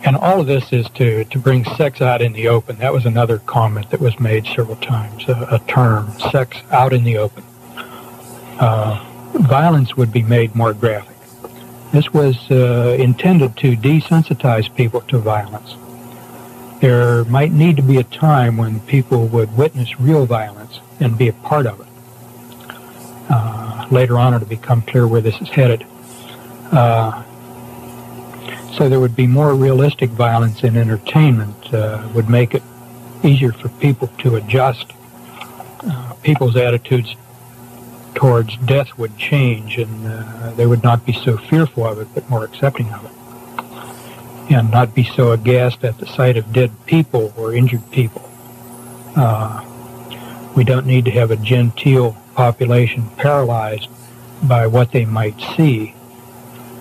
[0.05, 2.77] and all of this is to, to bring sex out in the open.
[2.77, 7.05] That was another comment that was made several times, a, a term, sex out in
[7.05, 7.45] the open.
[8.59, 9.03] Uh,
[9.35, 11.17] violence would be made more graphic.
[11.93, 15.77] This was uh, intended to desensitize people to violence
[16.83, 21.29] there might need to be a time when people would witness real violence and be
[21.29, 21.87] a part of it.
[23.31, 25.87] Uh, later on, it'll become clear where this is headed.
[26.73, 27.23] Uh,
[28.77, 32.65] so there would be more realistic violence in entertainment, uh, would make it
[33.23, 34.93] easier for people to adjust.
[35.87, 37.15] Uh, people's attitudes
[38.17, 42.29] towards death would change, and uh, they would not be so fearful of it, but
[42.29, 43.22] more accepting of it
[44.55, 48.29] and not be so aghast at the sight of dead people or injured people.
[49.17, 49.65] Uh,
[50.57, 53.89] we don't need to have a genteel population paralyzed
[54.43, 55.95] by what they might see.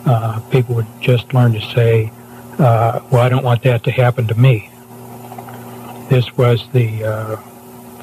[0.05, 2.11] Uh, people would just learn to say,
[2.59, 4.69] uh, well, I don't want that to happen to me.
[6.09, 7.36] This was the uh,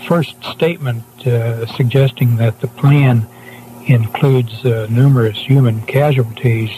[0.06, 3.26] first statement uh, suggesting that the plan
[3.86, 6.70] includes uh, numerous human casualties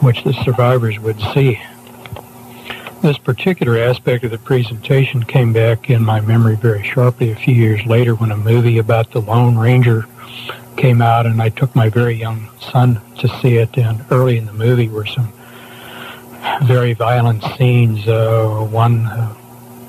[0.00, 1.60] which the survivors would see.
[3.02, 7.54] This particular aspect of the presentation came back in my memory very sharply a few
[7.54, 10.06] years later when a movie about the Lone Ranger
[10.76, 14.46] came out and I took my very young son to see it and early in
[14.46, 15.32] the movie were some
[16.62, 18.06] very violent scenes.
[18.06, 19.34] Uh, one, uh,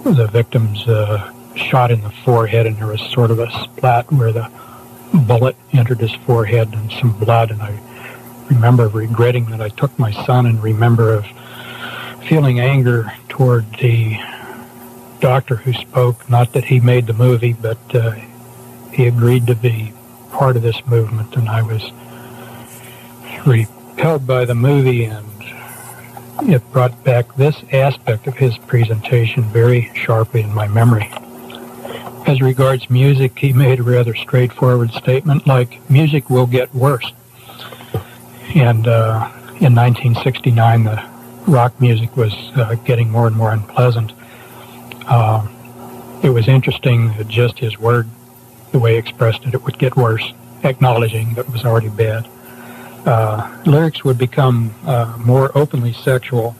[0.03, 4.31] the victim's uh, shot in the forehead and there was sort of a splat where
[4.31, 4.49] the
[5.27, 7.79] bullet entered his forehead and some blood and I
[8.49, 11.25] remember regretting that I took my son and remember of
[12.27, 14.17] feeling anger toward the
[15.19, 16.29] doctor who spoke.
[16.29, 18.11] Not that he made the movie, but uh,
[18.91, 19.93] he agreed to be
[20.31, 21.91] part of this movement, and I was
[23.45, 25.25] repelled by the movie, and
[26.41, 31.11] it brought back this aspect of his presentation very sharply in my memory.
[32.25, 37.11] As regards music, he made a rather straightforward statement like, music will get worse.
[38.55, 39.29] And uh,
[39.61, 41.03] in 1969, the
[41.47, 44.11] rock music was uh, getting more and more unpleasant.
[45.07, 45.47] Uh,
[46.23, 48.07] it was interesting that just his word,
[48.71, 50.33] the way he expressed it, it would get worse,
[50.63, 52.27] acknowledging that it was already bad.
[53.05, 56.55] Uh, lyrics would become uh, more openly sexual.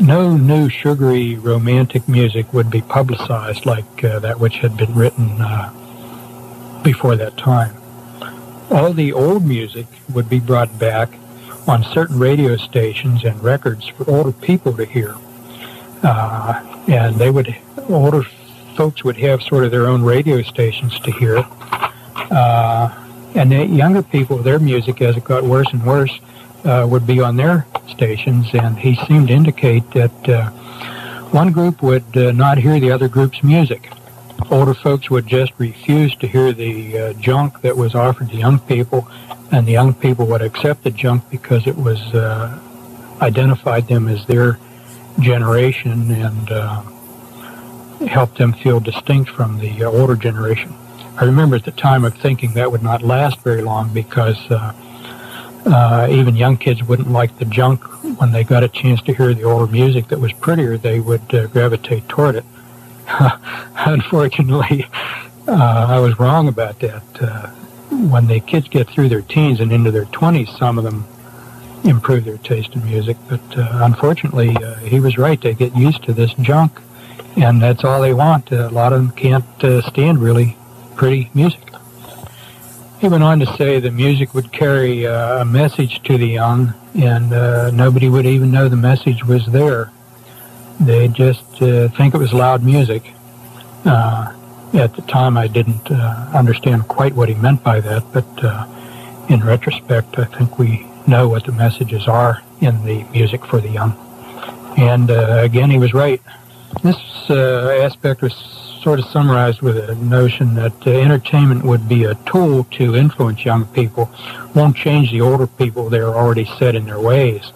[0.00, 5.38] No new sugary romantic music would be publicized like uh, that which had been written
[6.82, 7.74] before that time
[8.70, 11.10] all the old music would be brought back
[11.66, 15.14] on certain radio stations and records for older people to hear.
[16.02, 17.54] uh, and they would
[17.88, 18.22] older
[18.76, 21.38] folks would have sort of their own radio stations to hear,
[22.30, 22.90] uh,
[23.34, 26.18] and the younger people, their music as it got worse and worse,
[26.64, 30.50] uh, would be on their stations, and he seemed to indicate that uh,
[31.30, 33.90] one group would uh, not hear the other group's music.
[34.50, 38.58] Older folks would just refuse to hear the uh, junk that was offered to young
[38.58, 39.08] people,
[39.50, 42.58] and the young people would accept the junk because it was uh,
[43.20, 44.58] identified them as their
[45.20, 46.82] generation and uh,
[48.06, 50.74] helped them feel distinct from the uh, older generation.
[51.16, 54.72] I remember at the time of thinking that would not last very long because uh,
[55.64, 57.82] uh, even young kids wouldn't like the junk
[58.18, 60.76] when they got a chance to hear the older music that was prettier.
[60.76, 62.44] They would gravitate toward it.
[63.76, 64.86] Unfortunately,
[65.46, 67.02] uh, I was wrong about that.
[67.20, 67.48] Uh,
[68.08, 71.06] when the kids get through their teens and into their 20s, some of them
[71.84, 73.16] improve their taste in music.
[73.28, 75.40] But uh, unfortunately, uh, he was right.
[75.40, 76.80] They get used to this junk,
[77.36, 78.52] and that's all they want.
[78.52, 80.56] Uh, a lot of them can't uh, stand really
[80.96, 81.60] pretty music.
[83.00, 86.72] He went on to say the music would carry uh, a message to the young,
[86.94, 89.92] and uh, nobody would even know the message was there.
[90.80, 93.12] They just uh, think it was loud music.
[93.84, 94.32] Uh,
[94.74, 98.66] at the time, I didn't uh, understand quite what he meant by that, but uh,
[99.28, 103.68] in retrospect, I think we know what the messages are in the music for the
[103.68, 103.92] young.
[104.76, 106.20] And uh, again, he was right.
[106.82, 106.96] This
[107.30, 108.34] uh, aspect was
[108.82, 113.64] sort of summarized with a notion that entertainment would be a tool to influence young
[113.66, 114.10] people,
[114.54, 115.88] won't change the older people.
[115.88, 117.52] They're already set in their ways.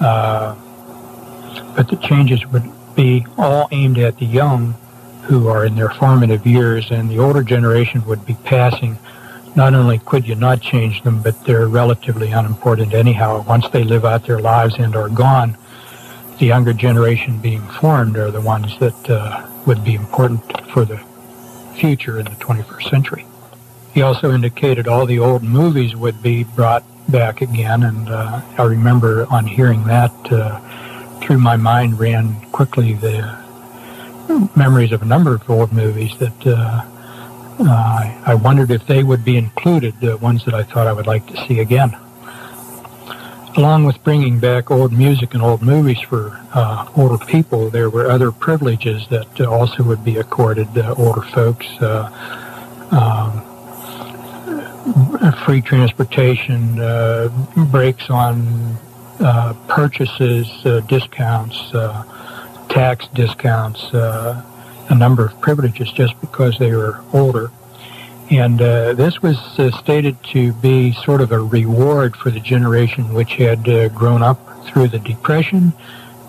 [0.00, 0.56] Uh,
[1.76, 4.74] but the changes would be all aimed at the young
[5.22, 8.98] who are in their formative years, and the older generation would be passing.
[9.54, 13.44] Not only could you not change them, but they're relatively unimportant anyhow.
[13.46, 15.56] Once they live out their lives and are gone,
[16.38, 21.00] the younger generation being formed are the ones that uh, would be important for the
[21.76, 23.26] future in the 21st century.
[23.92, 28.62] He also indicated all the old movies would be brought back again, and uh, I
[28.64, 30.60] remember on hearing that, uh,
[31.20, 33.38] through my mind ran quickly the
[34.56, 36.84] memories of a number of old movies that uh,
[37.60, 41.06] uh, I wondered if they would be included, the ones that I thought I would
[41.06, 41.96] like to see again.
[43.56, 48.08] Along with bringing back old music and old movies for uh, older people, there were
[48.08, 51.66] other privileges that uh, also would be accorded uh, older folks.
[51.80, 52.08] Uh,
[52.92, 53.44] um,
[55.44, 56.76] free transportation,
[57.70, 58.78] breaks on
[59.20, 62.04] uh, purchases, uh, discounts, uh,
[62.68, 64.42] tax discounts, uh,
[64.90, 67.50] a number of privileges just because they were older.
[68.30, 69.38] And this was
[69.78, 73.64] stated to be sort of a reward for the generation which had
[73.94, 75.72] grown up through the Depression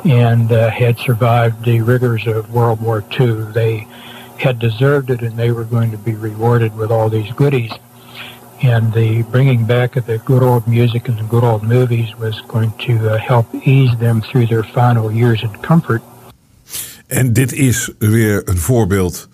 [0.05, 3.51] and had survived the rigors of World War II.
[3.51, 3.85] They
[4.37, 7.71] had deserved it and they were going to be rewarded with all these goodies.
[8.62, 12.43] And the bringing back of the good old music and the good old movies was
[12.47, 16.01] going to uh, help ease them through their final years in comfort.
[17.07, 19.28] En dit is weer een voorbeeld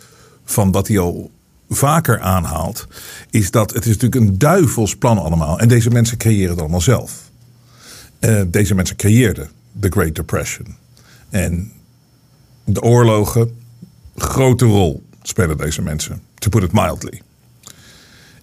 [0.43, 1.32] van wat hij al
[1.69, 2.88] vaker aanhaalt.
[3.30, 5.59] Is dat het is natuurlijk een duivels plan allemaal.
[5.59, 7.30] En deze mensen creëren het allemaal zelf.
[8.19, 10.76] Uh, deze mensen creëerden de Great Depression.
[11.30, 11.71] En
[12.63, 13.57] de oorlogen,
[14.15, 16.21] grote rol spelen deze mensen.
[16.36, 17.21] To put it mildly.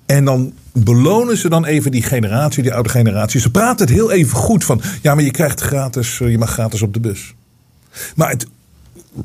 [0.06, 3.40] En dan belonen ze dan even die generatie, die oude generatie.
[3.40, 4.80] Ze praten het heel even goed van.
[5.02, 7.34] Ja, maar je krijgt gratis, je mag gratis op de bus.
[8.14, 8.46] Maar het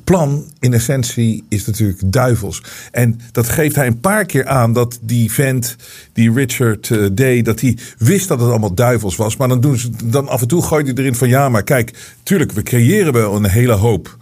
[0.03, 2.63] plan in essentie is natuurlijk duivels.
[2.91, 5.75] En dat geeft hij een paar keer aan dat die vent,
[6.13, 9.37] die Richard uh, dat hij wist dat het allemaal duivels was.
[9.37, 12.15] Maar dan, doen ze, dan af en toe gooit hij erin van ja, maar kijk,
[12.23, 14.17] tuurlijk, we creëren wel een hele hoop.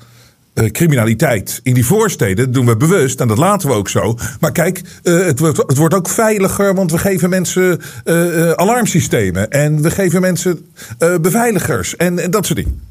[0.56, 2.52] Uh, criminaliteit in die voorsteden.
[2.52, 4.18] Doen we bewust en dat laten we ook zo.
[4.40, 9.52] Maar kijk, uh, het, wordt, het wordt ook veiliger, want we geven mensen uh, alarmsystemen.
[9.52, 10.66] En we geven mensen
[11.22, 12.82] beveiligers en, en dat soort dingen.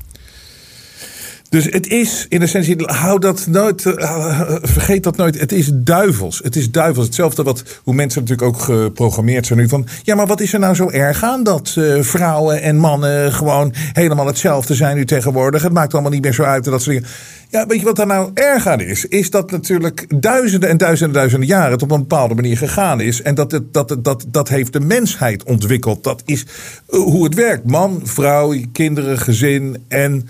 [1.55, 5.40] Dus het is in essentie, hou dat nooit, uh, vergeet dat nooit.
[5.40, 6.40] Het is duivels.
[6.42, 7.07] Het is duivels.
[7.07, 9.86] Hetzelfde wat hoe mensen natuurlijk ook geprogrammeerd zijn nu van.
[10.02, 14.26] Ja, maar wat is er nou zo erg aan dat vrouwen en mannen gewoon helemaal
[14.26, 15.62] hetzelfde zijn nu tegenwoordig?
[15.62, 17.11] Het maakt allemaal niet meer zo uit en dat soort dingen.
[17.48, 19.05] Ja, weet je wat daar nou erg aan is?
[19.05, 23.22] Is dat natuurlijk duizenden en duizenden duizenden jaren het op een bepaalde manier gegaan is.
[23.22, 26.05] En dat, het, dat, dat, dat heeft de mensheid ontwikkeld.
[26.05, 26.46] Dat is
[26.86, 27.64] hoe het werkt.
[27.64, 30.28] Man, vrouw, kinderen, gezin en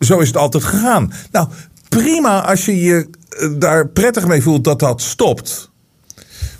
[0.00, 1.12] zo is het altijd gegaan.
[1.32, 1.48] Nou,
[1.88, 3.10] prima als je je
[3.58, 5.70] daar prettig mee voelt dat dat stopt.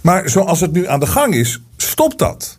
[0.01, 2.59] Maar zoals het nu aan de gang is, stopt dat.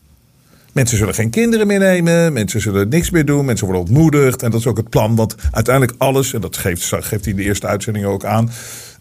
[0.71, 2.33] Mensen zullen geen kinderen meer nemen.
[2.33, 3.45] Mensen zullen niks meer doen.
[3.45, 4.43] Mensen worden ontmoedigd.
[4.43, 5.15] En dat is ook het plan.
[5.15, 8.49] Want uiteindelijk alles, en dat geeft, geeft hij in de eerste uitzending ook aan.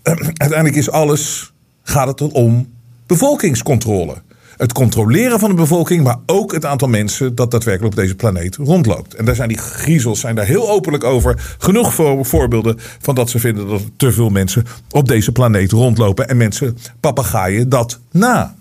[0.43, 1.53] uiteindelijk is alles,
[1.83, 2.73] gaat het om
[3.07, 4.15] bevolkingscontrole.
[4.59, 8.57] Het controleren van de bevolking, maar ook het aantal mensen dat daadwerkelijk op deze planeet
[8.57, 9.15] rondloopt.
[9.15, 11.57] En daar zijn die griezels zijn daar heel openlijk over.
[11.59, 15.73] Genoeg voor, voorbeelden van dat ze vinden dat er te veel mensen op deze planeet
[15.73, 16.29] rondlopen.
[16.29, 18.55] En mensen papegaaien dat na.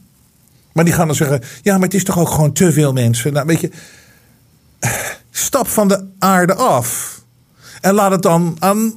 [0.72, 3.34] Maar die gaan dan zeggen: ja, maar het is toch ook gewoon te veel mensen.
[3.34, 3.72] Nou, weet je,
[5.32, 7.22] stap van de aarde af.
[7.82, 8.94] En laat het dan aan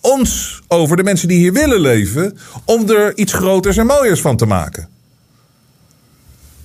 [0.00, 4.36] ons over, de mensen die hier willen leven, om er iets groters en mooiers van
[4.36, 4.88] te maken.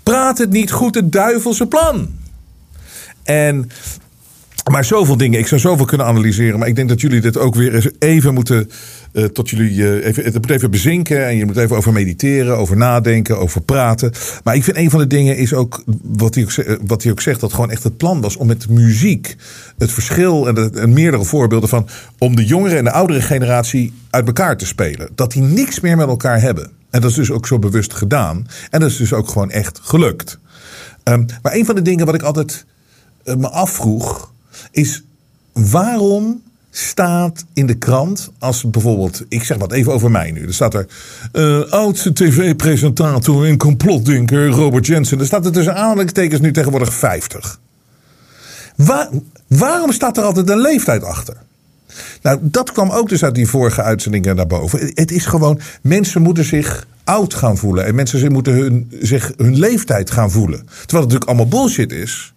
[0.10, 2.10] Praat het niet goed het duivelse plan.
[3.24, 3.70] En
[4.72, 5.40] maar zoveel dingen.
[5.40, 6.60] Ik zou zoveel kunnen analyseren.
[6.60, 8.70] Maar ik denk dat jullie dit ook weer eens even moeten.
[9.14, 9.72] Uh, tot jullie.
[9.72, 11.26] Uh, even, het moet even bezinken.
[11.26, 12.58] En je moet even over mediteren.
[12.58, 13.40] Over nadenken.
[13.40, 14.12] Over praten.
[14.44, 15.84] Maar ik vind een van de dingen is ook.
[16.04, 17.40] Wat hij ook, eh, wat hij ook zegt.
[17.40, 19.36] Dat gewoon echt het plan was om met muziek.
[19.78, 20.48] Het verschil.
[20.48, 21.88] En, en meerdere voorbeelden van.
[22.18, 25.10] Om de jongere en de oudere generatie uit elkaar te spelen.
[25.16, 26.79] Dat die niks meer met elkaar hebben.
[26.90, 28.48] En dat is dus ook zo bewust gedaan.
[28.70, 30.40] En dat is dus ook gewoon echt gelukt.
[31.04, 32.66] Um, maar een van de dingen wat ik altijd
[33.24, 34.32] me afvroeg
[34.72, 35.04] is
[35.54, 40.46] waarom staat in de krant als bijvoorbeeld, ik zeg wat even over mij nu.
[40.46, 40.88] Er staat er
[41.34, 45.20] uh, oudste tv-presentator en complotdenker Robert Jensen.
[45.20, 47.60] Er staat er tussen aanhalingstekens nu tegenwoordig 50.
[48.76, 49.10] Waar,
[49.48, 51.36] waarom staat er altijd een leeftijd achter?
[52.22, 54.92] Nou, dat kwam ook dus uit die vorige uitzendingen naar boven.
[54.94, 57.86] Het is gewoon, mensen moeten zich oud gaan voelen.
[57.86, 60.60] En mensen moeten hun, zich hun leeftijd gaan voelen.
[60.60, 62.34] Terwijl het natuurlijk allemaal bullshit is.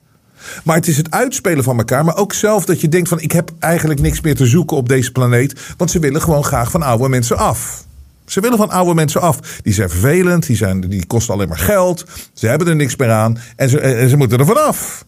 [0.65, 2.05] Maar het is het uitspelen van elkaar.
[2.05, 4.89] Maar ook zelf dat je denkt van ik heb eigenlijk niks meer te zoeken op
[4.89, 5.61] deze planeet.
[5.77, 7.85] Want ze willen gewoon graag van oude mensen af.
[8.27, 9.39] Ze willen van oude mensen af.
[9.63, 12.05] Die zijn vervelend, die, zijn, die kosten alleen maar geld.
[12.33, 15.05] Ze hebben er niks meer aan en ze, en ze moeten er vanaf.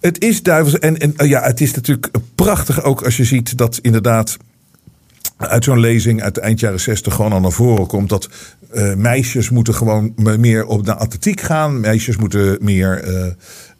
[0.00, 0.78] Het is duivels.
[0.78, 4.36] En, en ja, het is natuurlijk prachtig ook als je ziet dat inderdaad
[5.36, 8.28] uit zo'n lezing uit de eind jaren 60 gewoon al naar voren komt dat
[8.74, 11.80] uh, meisjes moeten gewoon meer op de atletiek gaan.
[11.80, 13.08] Meisjes moeten meer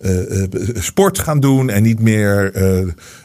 [0.00, 0.44] uh,
[0.74, 2.52] sport gaan doen en niet meer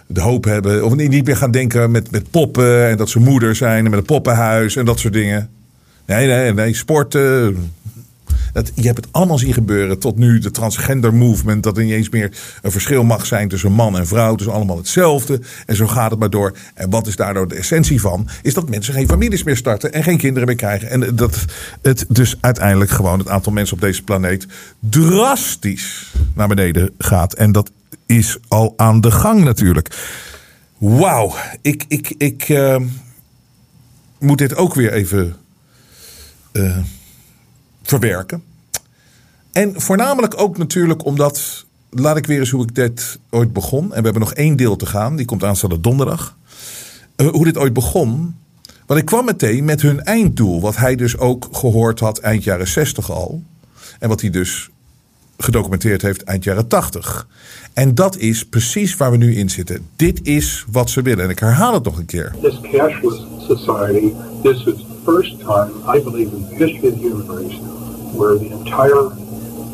[0.08, 0.86] de hoop hebben.
[0.86, 4.00] Of niet meer gaan denken met, met poppen en dat ze moeder zijn en met
[4.00, 5.50] een poppenhuis en dat soort dingen.
[6.06, 6.74] Nee, nee, nee.
[6.74, 7.74] Sporten,
[8.56, 10.40] dat, je hebt het allemaal zien gebeuren tot nu.
[10.40, 11.64] De transgender movement.
[11.64, 12.32] Dat er niet eens meer
[12.62, 14.32] een verschil mag zijn tussen man en vrouw.
[14.32, 15.42] Het is allemaal hetzelfde.
[15.66, 16.58] En zo gaat het maar door.
[16.74, 18.28] En wat is daardoor de essentie van?
[18.42, 19.94] Is dat mensen geen families meer starten.
[19.94, 20.90] En geen kinderen meer krijgen.
[20.90, 21.46] En dat
[21.82, 24.48] het dus uiteindelijk gewoon het aantal mensen op deze planeet
[24.80, 27.34] drastisch naar beneden gaat.
[27.34, 27.72] En dat
[28.06, 29.98] is al aan de gang natuurlijk.
[30.78, 31.36] Wauw.
[31.62, 32.78] Ik, ik, ik uh,
[34.20, 35.36] moet dit ook weer even...
[36.54, 36.78] Uh,
[37.86, 38.44] verwerken.
[39.52, 43.84] En voornamelijk ook natuurlijk omdat, laat ik weer eens hoe ik dit ooit begon.
[43.84, 46.38] En we hebben nog één deel te gaan, die komt aanstaande donderdag.
[47.18, 48.36] Uh, hoe dit ooit begon.
[48.86, 52.68] Want ik kwam meteen met hun einddoel, wat hij dus ook gehoord had eind jaren
[52.68, 53.44] 60 al.
[54.00, 54.70] En wat hij dus
[55.38, 57.28] gedocumenteerd heeft eind jaren 80.
[57.74, 59.88] En dat is precies waar we nu in zitten.
[59.96, 61.24] Dit is wat ze willen.
[61.24, 62.36] En ik herhaal het nog een keer.
[62.42, 64.14] This cashless society,
[64.44, 67.75] this is the first time, I believe, in the
[68.16, 69.10] where the entire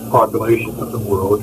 [0.09, 1.41] population of the world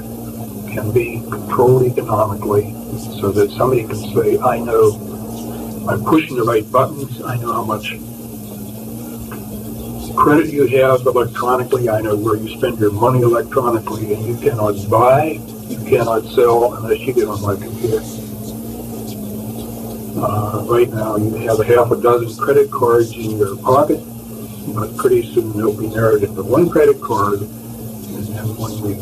[0.70, 2.72] can be controlled economically
[3.20, 4.92] so that somebody can say, I know
[5.88, 7.96] I'm pushing the right buttons, I know how much
[10.18, 14.74] credit you have electronically, I know where you spend your money electronically, and you cannot
[14.90, 18.02] buy, you cannot sell unless you get on my computer.
[20.20, 24.00] Uh, right now, you have a half a dozen credit cards in your pocket,
[24.74, 28.94] but pretty soon they'll be narrowed into one credit card, and then when we,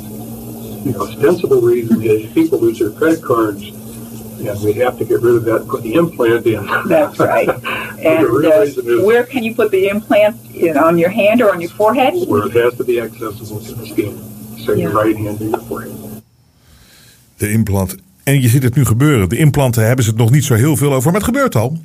[0.84, 3.62] you know, ostensible reason is people lose their credit cards,
[4.40, 6.64] and we have to get rid of that and put the implant in.
[6.88, 7.48] That's right.
[7.98, 10.36] and uh, where can you put the implant?
[10.54, 12.14] In, on your hand or on your forehead?
[12.28, 14.16] Where it has to be accessible to the skin.
[14.58, 14.88] So yeah.
[14.88, 15.92] your right hand to your forehead.
[17.36, 17.96] De implant.
[18.24, 19.28] En je ziet het nu gebeuren.
[19.28, 21.78] De implanten hebben ze het nog niet zo heel veel over, maar het gebeurt al.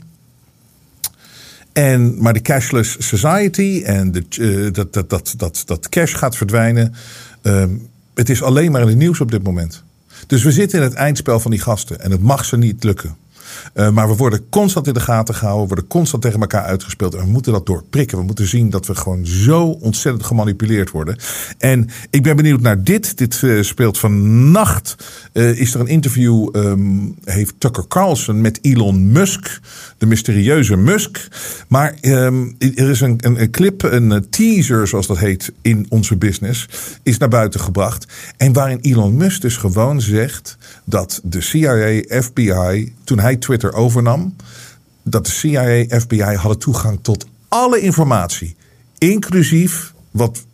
[1.73, 6.37] En, maar de cashless society en de, uh, dat, dat, dat, dat, dat cash gaat
[6.37, 6.93] verdwijnen.
[7.43, 7.63] Uh,
[8.13, 9.83] het is alleen maar in het nieuws op dit moment.
[10.27, 11.99] Dus we zitten in het eindspel van die gasten.
[11.99, 13.15] En het mag ze niet lukken.
[13.73, 15.67] Uh, maar we worden constant in de gaten gehouden.
[15.67, 17.13] Worden constant tegen elkaar uitgespeeld.
[17.13, 18.17] En we moeten dat doorprikken.
[18.17, 21.17] We moeten zien dat we gewoon zo ontzettend gemanipuleerd worden.
[21.57, 23.17] En ik ben benieuwd naar dit.
[23.17, 24.95] Dit uh, speelt vannacht.
[25.33, 26.49] Uh, is er een interview.
[26.55, 29.59] Um, heeft Tucker Carlson met Elon Musk.
[29.97, 31.27] De mysterieuze Musk.
[31.67, 36.15] Maar um, er is een, een, een clip, een teaser zoals dat heet in onze
[36.15, 36.67] business.
[37.03, 38.05] Is naar buiten gebracht.
[38.37, 44.35] En waarin Elon Musk dus gewoon zegt dat de CIA, FBI, toen hij Twitter overnam,
[45.03, 48.55] dat de CIA, FBI hadden toegang tot alle informatie,
[48.97, 50.45] inclusief wat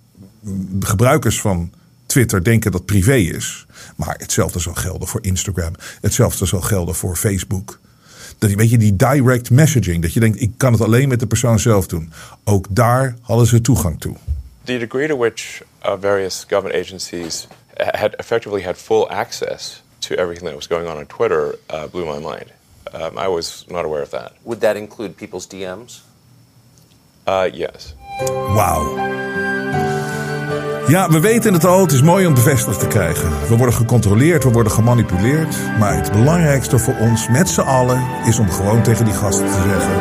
[0.80, 1.72] gebruikers van
[2.06, 3.66] Twitter denken dat privé is.
[3.96, 7.80] Maar hetzelfde zal gelden voor Instagram, hetzelfde zal gelden voor Facebook.
[8.38, 11.60] Dat, weet die direct messaging, dat je denkt, ik kan het alleen met de persoon
[11.60, 12.12] zelf doen.
[12.44, 14.16] Ook daar hadden ze toegang toe.
[14.64, 20.46] The degree to which uh, various government agencies had effectively had full access to everything
[20.46, 22.57] that was going on on Twitter uh, blew my mind.
[22.94, 24.32] Um, I was not aware of that.
[24.44, 26.02] Would that include people's DMs?
[27.28, 27.96] Uh, yes.
[28.28, 29.16] Wauw.
[30.88, 31.82] Ja, we weten het al.
[31.82, 33.48] Het is mooi om bevestigd te krijgen.
[33.48, 35.56] We worden gecontroleerd, we worden gemanipuleerd.
[35.80, 39.62] Maar het belangrijkste voor ons met z'n allen is om gewoon tegen die gasten te
[39.62, 39.92] zeggen: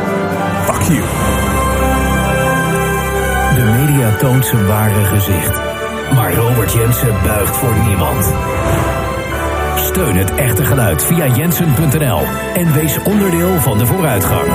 [0.64, 1.02] Fuck you.
[3.54, 5.54] De media toont zijn ware gezicht.
[6.14, 8.26] Maar Robert Jensen buigt voor niemand.
[9.96, 12.20] Steun het echte geluid via jensen.nl
[12.54, 14.46] en wees onderdeel van de vooruitgang.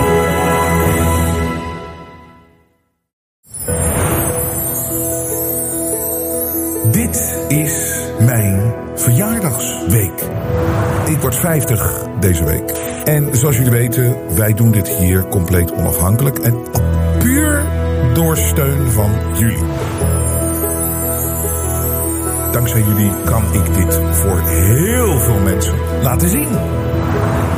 [6.92, 10.24] Dit is mijn verjaardagsweek.
[11.06, 12.70] Ik word 50 deze week.
[13.06, 16.64] En zoals jullie weten, wij doen dit hier compleet onafhankelijk en
[17.20, 17.64] puur
[18.14, 20.21] door steun van jullie.
[22.52, 26.48] Dankzij jullie kan ik dit voor heel veel mensen laten zien.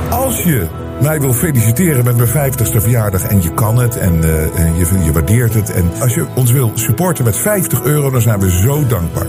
[0.09, 0.67] Als je
[1.01, 5.03] mij wil feliciteren met mijn 50ste verjaardag en je kan het en, uh, en je,
[5.03, 5.71] je waardeert het.
[5.71, 9.27] En als je ons wil supporten met 50 euro, dan zijn we zo dankbaar.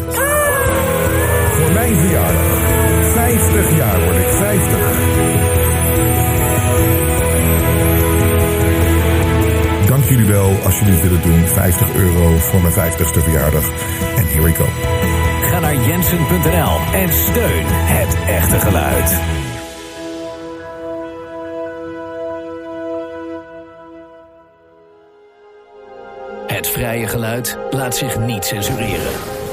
[1.50, 2.42] Voor mijn verjaardag.
[3.12, 4.78] 50 jaar word ik 50.
[9.88, 11.46] Dank jullie wel als jullie het willen doen.
[11.46, 13.64] 50 euro voor mijn 50ste verjaardag.
[14.16, 14.93] En here we go.
[15.82, 19.20] Jensen.nl en steun het echte geluid.
[26.46, 29.43] Het vrije geluid laat zich niet censureren.